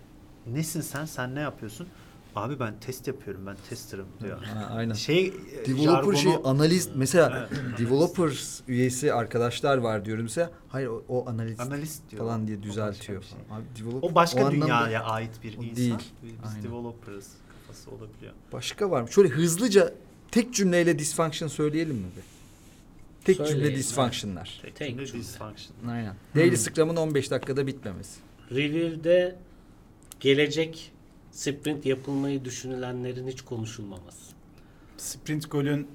Nesin 0.47 0.81
sen? 0.81 1.05
Sen 1.05 1.35
ne 1.35 1.39
yapıyorsun? 1.39 1.87
Abi 2.35 2.59
ben 2.59 2.73
test 2.81 3.07
yapıyorum. 3.07 3.45
Ben 3.47 3.55
tester'ım 3.69 4.05
diyor. 4.23 4.43
Ha, 4.43 4.69
aynen. 4.75 4.93
Şey 4.93 5.25
e, 5.27 5.65
Developer 5.65 6.15
şey 6.17 6.31
jargonu- 6.31 6.47
analist 6.47 6.89
mesela 6.95 7.49
developers 7.77 8.59
üyesi 8.67 9.13
arkadaşlar 9.13 9.77
var 9.77 10.05
diyorum 10.05 10.23
mesela. 10.23 10.51
Hayır 10.69 10.87
o, 10.87 11.03
o 11.09 11.29
analist, 11.29 11.59
Analist 11.61 12.11
diyor. 12.11 12.23
falan 12.23 12.47
diye 12.47 12.57
O 12.57 12.59
başka 12.59 12.69
düzeltiyor. 12.71 13.23
şey. 13.23 13.37
Abi 13.51 13.63
developer 13.79 14.09
O 14.11 14.15
başka 14.15 14.39
o 14.43 14.45
anlamda- 14.47 14.65
dünyaya 14.65 15.03
ait 15.03 15.31
bir 15.43 15.53
insan. 15.53 15.75
değil. 15.75 15.95
Biz 16.23 16.31
Aynen. 16.49 16.63
developers 16.63 17.27
kafası 17.67 17.91
olabiliyor. 17.91 18.33
Başka 18.53 18.91
var 18.91 19.01
mı? 19.01 19.11
Şöyle 19.11 19.29
hızlıca 19.29 19.93
tek 20.31 20.53
cümleyle 20.53 20.99
dysfunction 20.99 21.47
söyleyelim 21.47 21.95
mi? 21.95 22.05
bir? 22.17 22.38
Tek 23.23 23.37
cümle 23.37 23.49
Söyleyin, 23.49 23.75
dysfunction'lar. 23.77 24.59
Tek, 24.61 24.75
Tek 24.75 24.89
cümle 24.89 25.05
cümle. 25.05 25.19
dysfunction. 25.23 25.87
Aynen. 25.87 26.15
Daily 26.35 26.57
Scrum'ın 26.57 26.95
15 26.95 27.31
dakikada 27.31 27.67
bitmemesi. 27.67 28.19
Review'de 28.51 29.35
gelecek 30.19 30.91
sprint 31.31 31.85
yapılmayı 31.85 32.45
düşünülenlerin 32.45 33.27
hiç 33.27 33.41
konuşulmaması. 33.41 34.31
Sprint 34.97 35.51
golün 35.51 35.87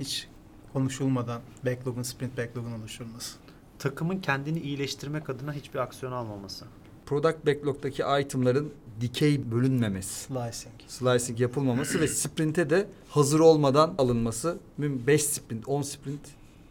hiç 0.00 0.28
konuşulmadan 0.72 1.40
backlog'un 1.66 2.02
sprint 2.02 2.36
backlog'un 2.38 2.72
oluşturulması. 2.72 3.36
Takımın 3.78 4.20
kendini 4.20 4.60
iyileştirmek 4.60 5.30
adına 5.30 5.52
hiçbir 5.52 5.78
aksiyon 5.78 6.12
almaması. 6.12 6.64
Product 7.06 7.46
backlog'daki 7.46 8.02
itemların 8.20 8.70
dikey 9.00 9.50
bölünmemesi. 9.50 10.14
Slicing. 10.14 10.74
Slicing 10.88 11.40
yapılmaması 11.40 12.00
ve 12.00 12.08
sprint'e 12.08 12.70
de 12.70 12.86
hazır 13.08 13.40
olmadan 13.40 13.94
alınması. 13.98 14.58
5 14.78 15.24
sprint, 15.24 15.68
10 15.68 15.82
sprint 15.82 16.20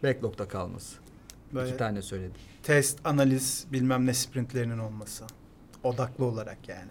backlog'da 0.02 0.48
kalması. 0.48 0.96
Böyle 1.54 1.68
İki 1.68 1.78
tane 1.78 2.02
söyledim. 2.02 2.32
test, 2.62 2.98
analiz, 3.06 3.66
bilmem 3.72 4.06
ne 4.06 4.14
sprintlerinin 4.14 4.78
olması. 4.78 5.24
Odaklı 5.84 6.24
olarak 6.24 6.68
yani. 6.68 6.90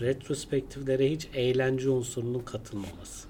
Retrospektiflere 0.00 1.10
hiç 1.10 1.28
eğlence 1.34 1.90
unsurunun 1.90 2.40
katılmaması. 2.40 3.28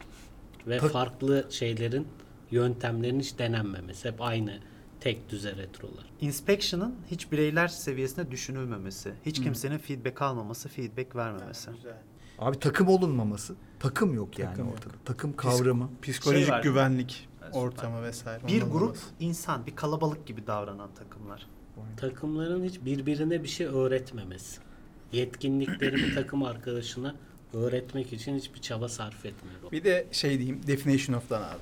Ve 0.67 0.79
Tak- 0.79 0.91
farklı 0.93 1.47
şeylerin, 1.51 2.09
yöntemlerin 2.51 3.21
hiç 3.21 3.39
denenmemesi. 3.39 4.09
Hep 4.09 4.21
aynı 4.23 4.59
tek 5.01 5.29
düze 5.31 5.57
retrolar. 5.57 6.11
Inspection'ın 6.21 6.95
hiç 7.11 7.33
bireyler 7.33 7.69
seviyesinde 7.69 8.31
düşünülmemesi. 8.31 9.13
Hiç 9.27 9.43
kimsenin 9.43 9.79
feedback 9.79 10.23
almaması, 10.23 10.69
feedback 10.69 11.17
vermemesi. 11.17 11.71
Abi 12.39 12.59
takım 12.59 12.89
olunmaması. 12.89 13.55
Takım 13.81 14.15
yok 14.15 14.39
yani 14.39 14.51
Takım 14.51 14.67
yok. 14.67 14.75
ortada. 14.75 14.95
Takım 15.05 15.37
kavramı. 15.37 15.91
Psikolojik 16.03 16.45
Şey 16.47 16.55
var. 16.55 16.63
güvenlik. 16.63 17.29
Ortamı 17.53 18.03
vesaire. 18.03 18.49
Bir 18.49 18.63
grup 18.63 18.83
olması. 18.83 19.07
insan, 19.21 19.67
bir 19.67 19.77
kalabalık 19.77 20.27
gibi 20.27 20.47
davranan 20.47 20.95
takımlar. 20.95 21.47
Takımların 21.97 22.65
hiç 22.65 22.81
birbirine 22.85 23.43
bir 23.43 23.49
şey 23.49 23.67
öğretmemesi. 23.67 24.61
Yetkinliklerini 25.13 26.15
takım 26.15 26.43
arkadaşına 26.43 27.15
öğretmek 27.53 28.13
için 28.13 28.37
hiçbir 28.37 28.61
çaba 28.61 28.89
sarf 28.89 29.27
etmiyor. 29.27 29.73
Bir 29.73 29.85
de 29.85 30.07
şey 30.13 30.39
diyeyim 30.39 30.61
Definition 30.67 31.17
of'tan 31.17 31.43
abi. 31.43 31.59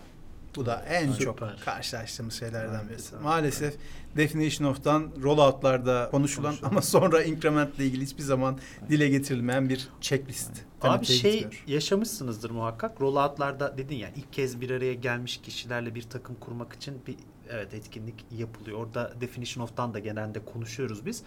Bu 0.57 0.67
da 0.67 0.85
en 0.89 1.13
Süper. 1.13 1.25
çok 1.25 1.65
karşılaştığımız 1.65 2.35
şeylerden 2.35 2.89
birisi. 2.89 3.17
Maalesef 3.17 3.77
Definition 4.17 4.69
of'tan 4.71 5.11
rollout'larda 5.23 6.09
konuşulan 6.11 6.51
Konuşulan. 6.51 6.71
ama 6.71 6.83
sonra 6.83 7.23
increment'le 7.23 7.79
ilgili 7.79 8.05
hiçbir 8.05 8.23
zaman 8.23 8.59
dile 8.89 9.09
getirilmeyen 9.09 9.69
bir 9.69 9.89
checklist. 10.01 10.51
Abi 10.83 11.05
şey 11.05 11.33
gitmiyor. 11.33 11.65
yaşamışsınızdır 11.67 12.51
muhakkak. 12.51 13.01
Rollout'larda 13.01 13.79
dedin 13.79 13.97
ya 13.97 14.11
ilk 14.17 14.33
kez 14.33 14.61
bir 14.61 14.71
araya 14.71 14.95
gelmiş 14.95 15.41
kişilerle 15.43 15.95
bir 15.95 16.03
takım 16.03 16.37
kurmak 16.41 16.73
için 16.73 16.95
bir 17.07 17.17
evet 17.51 17.75
etkinlik 17.75 18.25
yapılıyor. 18.31 18.79
Orada 18.79 19.13
Definition 19.21 19.65
of'tan 19.65 19.95
da 19.95 19.99
genelde 19.99 20.45
konuşuyoruz 20.45 21.07
biz. 21.07 21.23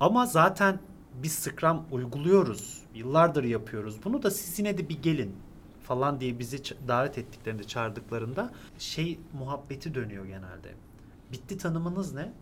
Ama 0.00 0.26
zaten 0.26 0.80
biz 1.22 1.32
Scrum 1.32 1.82
uyguluyoruz. 1.90 2.78
Yıllardır 2.94 3.44
yapıyoruz. 3.44 3.96
Bunu 4.04 4.22
da 4.22 4.30
siz 4.30 4.58
yine 4.58 4.78
de 4.78 4.88
bir 4.88 5.02
gelin 5.02 5.36
falan 5.90 6.20
diye 6.20 6.38
bizi 6.38 6.62
davet 6.88 7.18
ettiklerinde, 7.18 7.64
çağırdıklarında 7.64 8.52
şey 8.78 9.18
muhabbeti 9.38 9.94
dönüyor 9.94 10.24
genelde. 10.24 10.74
Bitti 11.32 11.58
tanımınız 11.58 12.14
ne? 12.14 12.32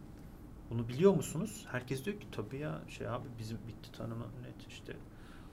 Bunu 0.70 0.88
biliyor 0.88 1.14
musunuz? 1.14 1.66
Herkes 1.70 2.04
diyor 2.04 2.20
ki 2.20 2.26
tabii 2.32 2.58
ya 2.58 2.80
şey 2.88 3.08
abi 3.08 3.28
bizim 3.38 3.58
bitti 3.68 3.92
tanımı 3.92 4.24
net 4.24 4.68
işte. 4.68 4.96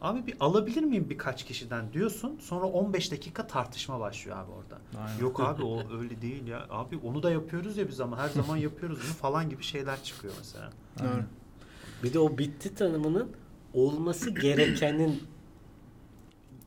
Abi 0.02 0.28
bir 0.28 0.36
alabilir 0.40 0.84
miyim 0.84 1.10
birkaç 1.10 1.46
kişiden 1.46 1.94
diyorsun. 1.94 2.38
Sonra 2.42 2.66
15 2.66 3.12
dakika 3.12 3.48
tartışma 3.48 4.00
başlıyor 4.00 4.38
abi 4.38 4.52
orada. 4.52 4.82
Aynen. 5.06 5.20
Yok 5.20 5.40
abi 5.40 5.64
o 5.64 5.84
öyle 6.00 6.22
değil 6.22 6.48
ya. 6.48 6.66
Abi 6.70 6.98
onu 6.98 7.24
da 7.24 7.32
yapıyoruz 7.32 7.78
ya 7.78 7.88
biz 7.88 8.02
ama 8.02 8.18
her 8.18 8.30
zaman 8.30 8.58
yapıyoruz 8.58 9.00
bunu 9.04 9.14
falan 9.14 9.50
gibi 9.50 9.64
şeyler 9.64 10.04
çıkıyor 10.04 10.34
mesela. 10.38 10.70
Doğru. 11.00 11.24
Bir 12.04 12.14
de 12.14 12.20
o 12.20 12.38
bitti 12.38 12.76
tanımının 12.76 13.32
olması 13.74 14.30
gerekenin 14.30 15.35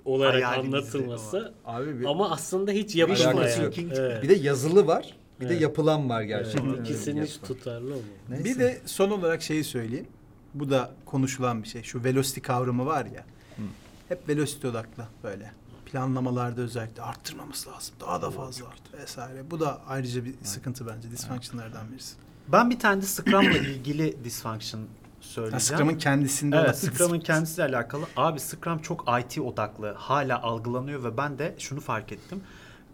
olarak 0.08 0.34
Hayalimizde 0.34 0.76
anlatılması 0.76 1.54
Abi 1.64 2.00
bir, 2.00 2.04
ama 2.04 2.30
aslında 2.30 2.70
hiç 2.70 2.94
yapılmayan. 2.96 3.62
yok. 3.62 3.74
Evet. 3.78 4.22
bir 4.22 4.28
de 4.28 4.34
yazılı 4.34 4.86
var. 4.86 5.16
Bir 5.40 5.48
de 5.48 5.52
Evet. 5.52 5.62
yapılan 5.62 6.08
var 6.08 6.20
Evet, 6.20 6.28
gerçekten. 6.28 6.82
İkisinin 6.84 7.24
hiç 7.24 7.34
Yapılan. 7.36 7.58
tutarlı 7.58 7.86
olmuyor. 7.86 8.04
Neyse. 8.28 8.44
Bir 8.44 8.58
de 8.58 8.80
son 8.86 9.10
olarak 9.10 9.42
şeyi 9.42 9.64
söyleyeyim. 9.64 10.06
Bu 10.54 10.70
da 10.70 10.90
konuşulan 11.04 11.62
bir 11.62 11.68
şey. 11.68 11.82
Şu 11.82 12.04
velocity 12.04 12.40
kavramı 12.40 12.86
var 12.86 13.06
ya. 13.06 13.24
Hı. 13.56 13.62
Hep 14.08 14.28
velocity 14.28 14.66
odaklı 14.66 15.04
böyle. 15.24 15.52
Planlamalarda 15.86 16.60
özellikle 16.60 17.02
arttırmamız 17.02 17.66
lazım. 17.68 17.94
Daha 18.00 18.22
da 18.22 18.30
fazla 18.30 18.66
vesaire. 19.02 19.50
Bu 19.50 19.60
da 19.60 19.80
ayrıca 19.86 20.24
bir 20.24 20.34
sıkıntı 20.42 20.86
bence. 20.86 21.10
Dysfunction'lardan 21.10 21.92
birisi. 21.92 22.14
Ben 22.48 22.70
bir 22.70 22.78
tane 22.78 23.02
de 23.02 23.06
Scrum'la 23.06 23.58
ilgili 23.58 24.24
dysfunction 24.24 24.80
söyleyeceğim. 25.20 25.60
Scrum'ın 25.60 25.98
kendisinde 25.98 26.56
Evet, 26.56 26.78
Scrum'ın 26.78 27.20
kendisiyle 27.20 27.68
alakalı. 27.68 28.04
Abi 28.16 28.40
Scrum 28.40 28.78
çok 28.78 29.04
IT 29.20 29.38
odaklı. 29.38 29.94
Hala 29.96 30.42
algılanıyor 30.42 31.04
ve 31.04 31.16
ben 31.16 31.38
de 31.38 31.54
şunu 31.58 31.80
fark 31.80 32.12
ettim. 32.12 32.40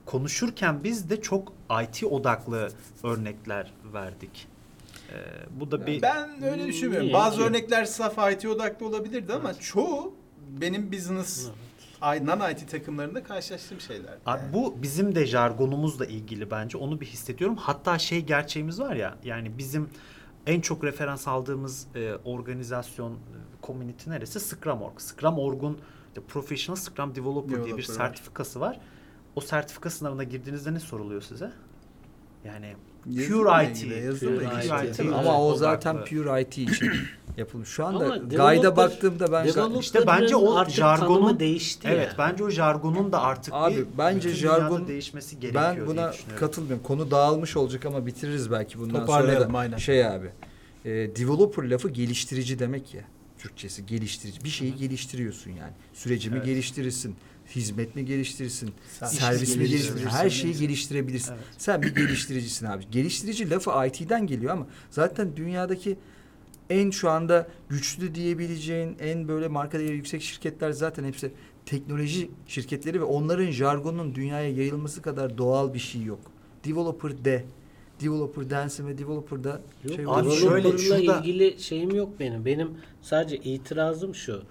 Konuşurken 0.06 0.84
biz 0.84 1.10
de 1.10 1.22
çok 1.22 1.52
IT 1.82 2.04
odaklı 2.04 2.68
örnekler 3.02 3.72
verdik. 3.94 4.48
Ee, 5.12 5.14
bu 5.60 5.70
da 5.70 5.86
bir 5.86 6.02
Ben 6.02 6.42
öyle 6.42 6.66
düşünmüyorum. 6.66 7.06
Niye 7.06 7.14
Bazı 7.18 7.36
ki? 7.36 7.42
örnekler 7.42 7.84
saf 7.84 8.32
IT 8.32 8.46
odaklı 8.46 8.86
olabilirdi 8.86 9.32
ama 9.32 9.54
çoğu 9.54 10.14
benim 10.60 10.92
business 10.92 11.48
non-IT 12.02 12.66
takımlarında 12.66 13.22
karşılaştığım 13.24 13.80
şeyler. 13.80 14.14
Abi 14.26 14.42
bu 14.52 14.82
bizim 14.82 15.14
de 15.14 15.26
jargonumuzla 15.26 16.06
ilgili 16.06 16.50
bence. 16.50 16.78
Onu 16.78 17.00
bir 17.00 17.06
hissediyorum. 17.06 17.56
Hatta 17.56 17.98
şey 17.98 18.20
gerçeğimiz 18.20 18.80
var 18.80 18.96
ya. 18.96 19.14
Yani 19.24 19.58
bizim 19.58 19.88
en 20.46 20.60
çok 20.60 20.84
referans 20.84 21.28
aldığımız 21.28 21.86
e, 21.94 22.14
organizasyon, 22.24 23.12
e, 23.12 23.16
community 23.66 24.10
neresi? 24.10 24.40
Scrum.org. 24.40 25.00
Scrum.org'un 25.00 25.78
Professional 26.28 26.76
Scrum 26.76 27.14
Developer, 27.14 27.48
diye 27.48 27.58
bir 27.58 27.66
Developer 27.66 27.82
sertifikası 27.82 28.60
var. 28.60 28.80
O 29.36 29.40
sertifika 29.40 29.90
sınavına 29.90 30.24
girdiğinizde 30.24 30.74
ne 30.74 30.80
soruluyor 30.80 31.22
size? 31.22 31.52
Yani 32.44 32.76
Pure 33.04 33.64
IT. 33.66 33.80
Pure 34.20 34.34
ilgili. 34.34 34.90
IT. 34.90 35.00
Ama 35.14 35.40
o 35.40 35.44
odaklı. 35.46 35.58
zaten 35.58 36.04
pure 36.04 36.42
IT 36.42 36.58
için 36.58 36.90
yapılmış. 37.36 37.68
Şu 37.68 37.84
anda 37.86 38.04
Ama 38.04 38.16
Guide'a 38.16 38.54
developer- 38.54 38.76
baktığımda 38.76 39.32
ben 39.32 39.44
developer'ın 39.48 39.80
İşte 39.80 40.06
bence 40.06 40.36
o 40.36 40.54
artık 40.56 40.74
jargonun- 40.78 40.96
tanımı 40.98 41.40
değişti 41.40 41.88
evet 41.90 42.08
ya. 42.08 42.14
bence 42.18 42.44
o 42.44 42.50
jargonun 42.50 43.12
da 43.12 43.22
artık 43.22 43.54
Abi, 43.56 43.76
bir 43.76 43.86
bence 43.98 44.28
bütün 44.28 44.42
dünyada 44.42 44.58
jargon- 44.58 44.88
değişmesi 44.88 45.40
gerekiyor 45.40 45.64
ben 45.64 45.76
diye 45.76 45.86
buna 45.86 46.12
düşünüyorum. 46.12 46.40
katılmıyorum. 46.46 46.82
Konu 46.84 47.10
dağılmış 47.10 47.56
olacak 47.56 47.86
ama 47.86 48.06
bitiririz 48.06 48.50
belki 48.50 48.78
bundan 48.78 48.92
sonra 48.94 49.06
Toparlayalım, 49.06 49.54
da. 49.54 49.58
aynen. 49.58 49.76
Şey 49.76 50.06
abi. 50.06 50.30
E, 50.84 50.90
developer 50.90 51.70
lafı 51.70 51.88
geliştirici 51.88 52.58
demek 52.58 52.94
ya. 52.94 53.02
Türkçesi 53.38 53.86
geliştirici. 53.86 54.44
Bir 54.44 54.48
şeyi 54.48 54.76
geliştiriyorsun 54.76 55.50
yani. 55.50 55.72
Süreci 55.92 56.30
mi 56.30 56.36
Evet. 56.36 56.46
geliştirirsin? 56.46 57.16
Hizmet 57.56 57.96
mi 57.96 58.04
geliştirirsin? 58.04 58.70
Sen 58.98 59.06
servis 59.06 59.40
mi 59.56 59.62
geliştirirsin? 59.64 59.88
geliştirirsin, 59.94 60.08
Her 60.18 60.30
şeyi 60.30 60.54
geliştirebilirsin. 60.56 61.32
Evet. 61.32 61.44
Sen 61.58 61.82
bir 61.82 61.94
geliştiricisin 61.94 62.66
abi. 62.66 62.84
Geliştirici 62.90 63.50
lafı 63.50 63.70
IT'den 63.86 64.26
geliyor 64.26 64.52
ama 64.52 64.66
zaten 64.90 65.36
dünyadaki 65.36 65.96
en 66.70 66.90
şu 66.90 67.10
anda 67.10 67.48
güçlü 67.68 68.14
diyebileceğin 68.14 68.96
en 69.00 69.28
böyle 69.28 69.48
marka 69.48 69.78
değeri 69.78 69.94
yüksek 69.96 70.22
şirketler 70.22 70.70
zaten 70.70 71.04
hepsi 71.04 71.32
teknoloji 71.66 72.30
şirketleri 72.46 73.00
ve 73.00 73.04
onların 73.04 73.50
jargonunun 73.50 74.14
dünyaya 74.14 74.48
yayılması 74.50 75.02
kadar 75.02 75.38
doğal 75.38 75.74
bir 75.74 75.78
şey 75.78 76.02
yok. 76.02 76.20
Developer 76.64 77.24
de. 77.24 77.44
Developer 78.00 78.50
densin 78.50 78.86
ve 78.88 78.98
developer 78.98 79.44
da 79.44 79.60
Yok, 79.84 79.94
şey 79.96 80.04
Abi 80.08 80.30
şöyle, 80.30 80.78
şurada- 80.78 81.20
ilgili 81.20 81.62
şeyim 81.62 81.94
yok 81.94 82.20
benim. 82.20 82.44
Benim 82.44 82.70
sadece 83.02 83.36
itirazım 83.36 84.14
şu. 84.14 84.42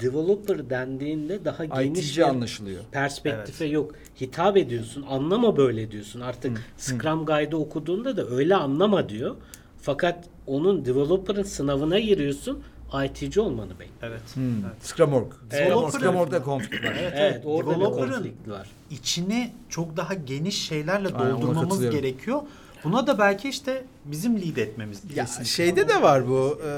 Developer 0.00 0.70
dendiğinde 0.70 1.44
daha 1.44 1.64
geniş 1.64 1.98
IT'ci 2.00 2.20
bir 2.20 2.28
anlaşılıyor. 2.28 2.80
perspektife 2.92 3.64
yok. 3.64 3.94
Hitap 4.20 4.56
ediyorsun. 4.56 5.04
Anlama 5.08 5.56
böyle 5.56 5.90
diyorsun. 5.90 6.20
Artık 6.20 6.58
Hı, 6.58 6.62
Scrum 6.76 7.26
Guide'ı 7.26 7.58
okuduğunda 7.58 8.16
da 8.16 8.26
öyle 8.28 8.56
anlama 8.56 9.08
diyor. 9.08 9.36
Fakat 9.82 10.24
onun 10.46 10.84
developer'ın 10.84 11.42
sınavına 11.42 11.98
giriyorsun. 11.98 12.62
IT'ci 13.04 13.40
olmanı 13.40 13.70
bekliyor. 13.70 13.90
Evet. 14.02 14.20
Hmm. 14.34 14.64
evet. 14.64 14.76
Scrum.org. 14.86 15.32
Evet. 15.50 15.72
Scrum.org- 15.72 15.90
Scrum.org'da 15.98 16.42
konflik 16.42 16.84
var. 16.84 16.96
Evet, 17.00 17.12
Evet, 17.16 17.32
evet. 17.34 17.42
orada 17.46 17.70
Developer'ın 17.70 18.12
konflikt 18.12 18.48
var. 18.48 18.68
içini 18.90 19.50
çok 19.68 19.96
daha 19.96 20.14
geniş 20.14 20.62
şeylerle 20.62 21.08
Aynen, 21.08 21.32
doldurmamız 21.36 21.90
gerekiyor. 21.90 22.42
Buna 22.84 23.06
da 23.06 23.18
belki 23.18 23.48
işte 23.48 23.84
bizim 24.04 24.36
lead 24.40 24.56
etmemiz 24.56 25.02
Ya 25.16 25.26
şeyde 25.26 25.88
de 25.88 26.02
var 26.02 26.28
bu 26.28 26.58
e, 26.66 26.70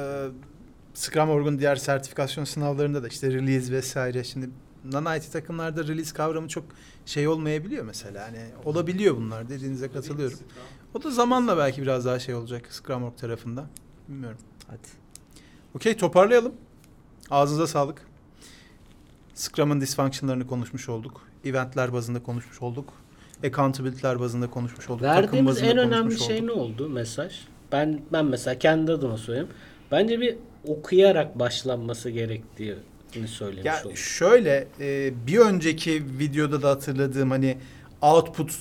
Scrum.org'un 0.94 1.58
diğer 1.58 1.76
sertifikasyon 1.76 2.44
sınavlarında 2.44 3.02
da 3.02 3.08
işte 3.08 3.30
release 3.30 3.72
vesaire. 3.72 4.24
Şimdi 4.24 4.50
non-IT 4.90 5.32
takımlarda 5.32 5.84
release 5.84 6.14
kavramı 6.14 6.48
çok 6.48 6.64
şey 7.06 7.28
olmayabiliyor 7.28 7.84
mesela. 7.84 8.26
Hani 8.26 8.38
olabiliyor 8.64 9.16
bunlar 9.16 9.48
dediğinize 9.48 9.90
katılıyorum. 9.90 10.38
O 10.94 11.02
da 11.02 11.10
zamanla 11.10 11.56
belki 11.58 11.82
biraz 11.82 12.04
daha 12.04 12.18
şey 12.18 12.34
olacak 12.34 12.66
Scrum.org 12.70 13.16
tarafından. 13.16 13.66
Bilmiyorum. 14.08 14.38
Hadi. 14.66 14.88
Okey 15.74 15.96
toparlayalım. 15.96 16.52
Ağzınıza 17.30 17.66
sağlık. 17.66 18.06
Scrum'ın 19.34 19.80
dysfunctionlarını 19.80 20.46
konuşmuş 20.46 20.88
olduk. 20.88 21.20
Eventler 21.44 21.92
bazında 21.92 22.22
konuşmuş 22.22 22.62
olduk. 22.62 22.92
Accountability'ler 23.44 24.20
bazında 24.20 24.50
konuşmuş 24.50 24.90
olduk. 24.90 25.00
takım 25.00 25.22
Verdiğimiz 25.22 25.62
en 25.62 25.76
önemli 25.76 26.18
şey 26.18 26.36
olduk. 26.36 26.46
ne 26.46 26.52
oldu 26.52 26.88
mesaj? 26.88 27.40
Ben 27.72 28.00
ben 28.12 28.24
mesela 28.24 28.58
kendi 28.58 28.92
adıma 28.92 29.16
söyleyeyim. 29.16 29.48
Bence 29.92 30.20
bir 30.20 30.36
okuyarak 30.66 31.38
başlanması 31.38 32.10
gerektiğini 32.10 33.28
söylemiş 33.28 33.64
Ya 33.64 33.80
oldum. 33.80 33.96
şöyle 33.96 34.66
e, 34.80 35.12
bir 35.26 35.38
önceki 35.38 36.04
videoda 36.18 36.62
da 36.62 36.70
hatırladığım 36.70 37.30
hani 37.30 37.56
output 38.02 38.52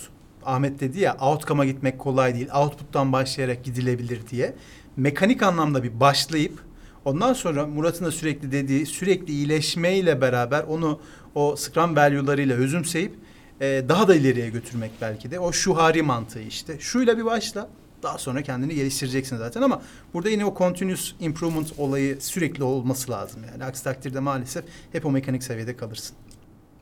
Ahmet 0.46 0.80
dedi 0.80 1.00
ya 1.00 1.18
outcome'a 1.22 1.66
gitmek 1.66 2.00
kolay 2.00 2.36
değil. 2.36 2.48
Output'tan 2.56 3.14
başlayarak 3.14 3.64
gidilebilir 3.64 4.20
diye. 4.32 4.54
Mekanik 4.98 5.44
anlamda 5.44 5.84
bir 5.84 6.00
başlayıp 6.00 6.60
ondan 7.06 7.34
sonra 7.34 7.68
Murat'ın 7.68 8.06
da 8.06 8.12
sürekli 8.12 8.52
dediği 8.52 8.86
sürekli 8.86 9.34
iyileşmeyle 9.34 10.22
beraber 10.22 10.64
onu 10.64 11.00
o 11.36 11.56
Scrum 11.56 11.96
value'larıyla 11.96 12.56
özümseyip 12.56 13.14
e, 13.62 13.84
daha 13.90 14.08
da 14.08 14.16
ileriye 14.16 14.50
götürmek 14.50 14.92
belki 15.02 15.32
de. 15.32 15.40
O 15.40 15.52
şuhari 15.52 16.02
mantığı 16.02 16.42
işte. 16.42 16.80
Şuyla 16.80 17.18
bir 17.18 17.26
başla. 17.26 17.70
Daha 18.04 18.18
sonra 18.18 18.42
kendini 18.42 18.76
geliştireceksin 18.76 19.38
zaten 19.38 19.62
ama 19.62 19.82
burada 20.14 20.30
yine 20.30 20.46
o 20.46 20.58
continuous 20.58 21.14
improvement 21.20 21.74
olayı 21.78 22.22
sürekli 22.22 22.64
olması 22.64 23.12
lazım 23.12 23.44
yani. 23.52 23.66
Aksi 23.66 23.84
takdirde 23.84 24.20
maalesef 24.20 24.66
hep 24.92 25.06
o 25.06 25.12
mekanik 25.12 25.44
seviyede 25.44 25.78
kalırsın. 25.78 26.16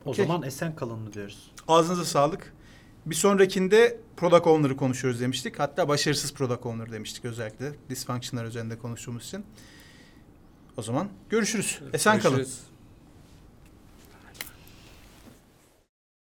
O 0.06 0.10
Okey. 0.10 0.26
zaman 0.26 0.44
esen 0.44 0.76
kalın 0.76 1.00
mı 1.00 1.14
diyoruz? 1.14 1.52
Ağzınıza 1.68 2.06
sağlık. 2.06 2.54
Bir 3.06 3.16
sonrakinde 3.16 3.98
product 4.18 4.48
owner'ı 4.48 4.78
konuşuyoruz 4.78 5.22
demiştik. 5.22 5.60
Hatta 5.60 5.88
başarısız 5.88 6.34
product 6.34 6.66
owner 6.66 6.92
demiştik 6.92 7.26
özellikle. 7.26 7.72
Dysfunction'lar 7.90 8.46
üzerinde 8.46 8.78
konuştuğumuz 8.78 9.26
için. 9.26 9.46
O 10.78 10.82
zaman 10.82 11.10
görüşürüz. 11.30 11.80
Esen 11.94 12.20
kalın. 12.20 12.36
Görüşürüz. 12.36 12.69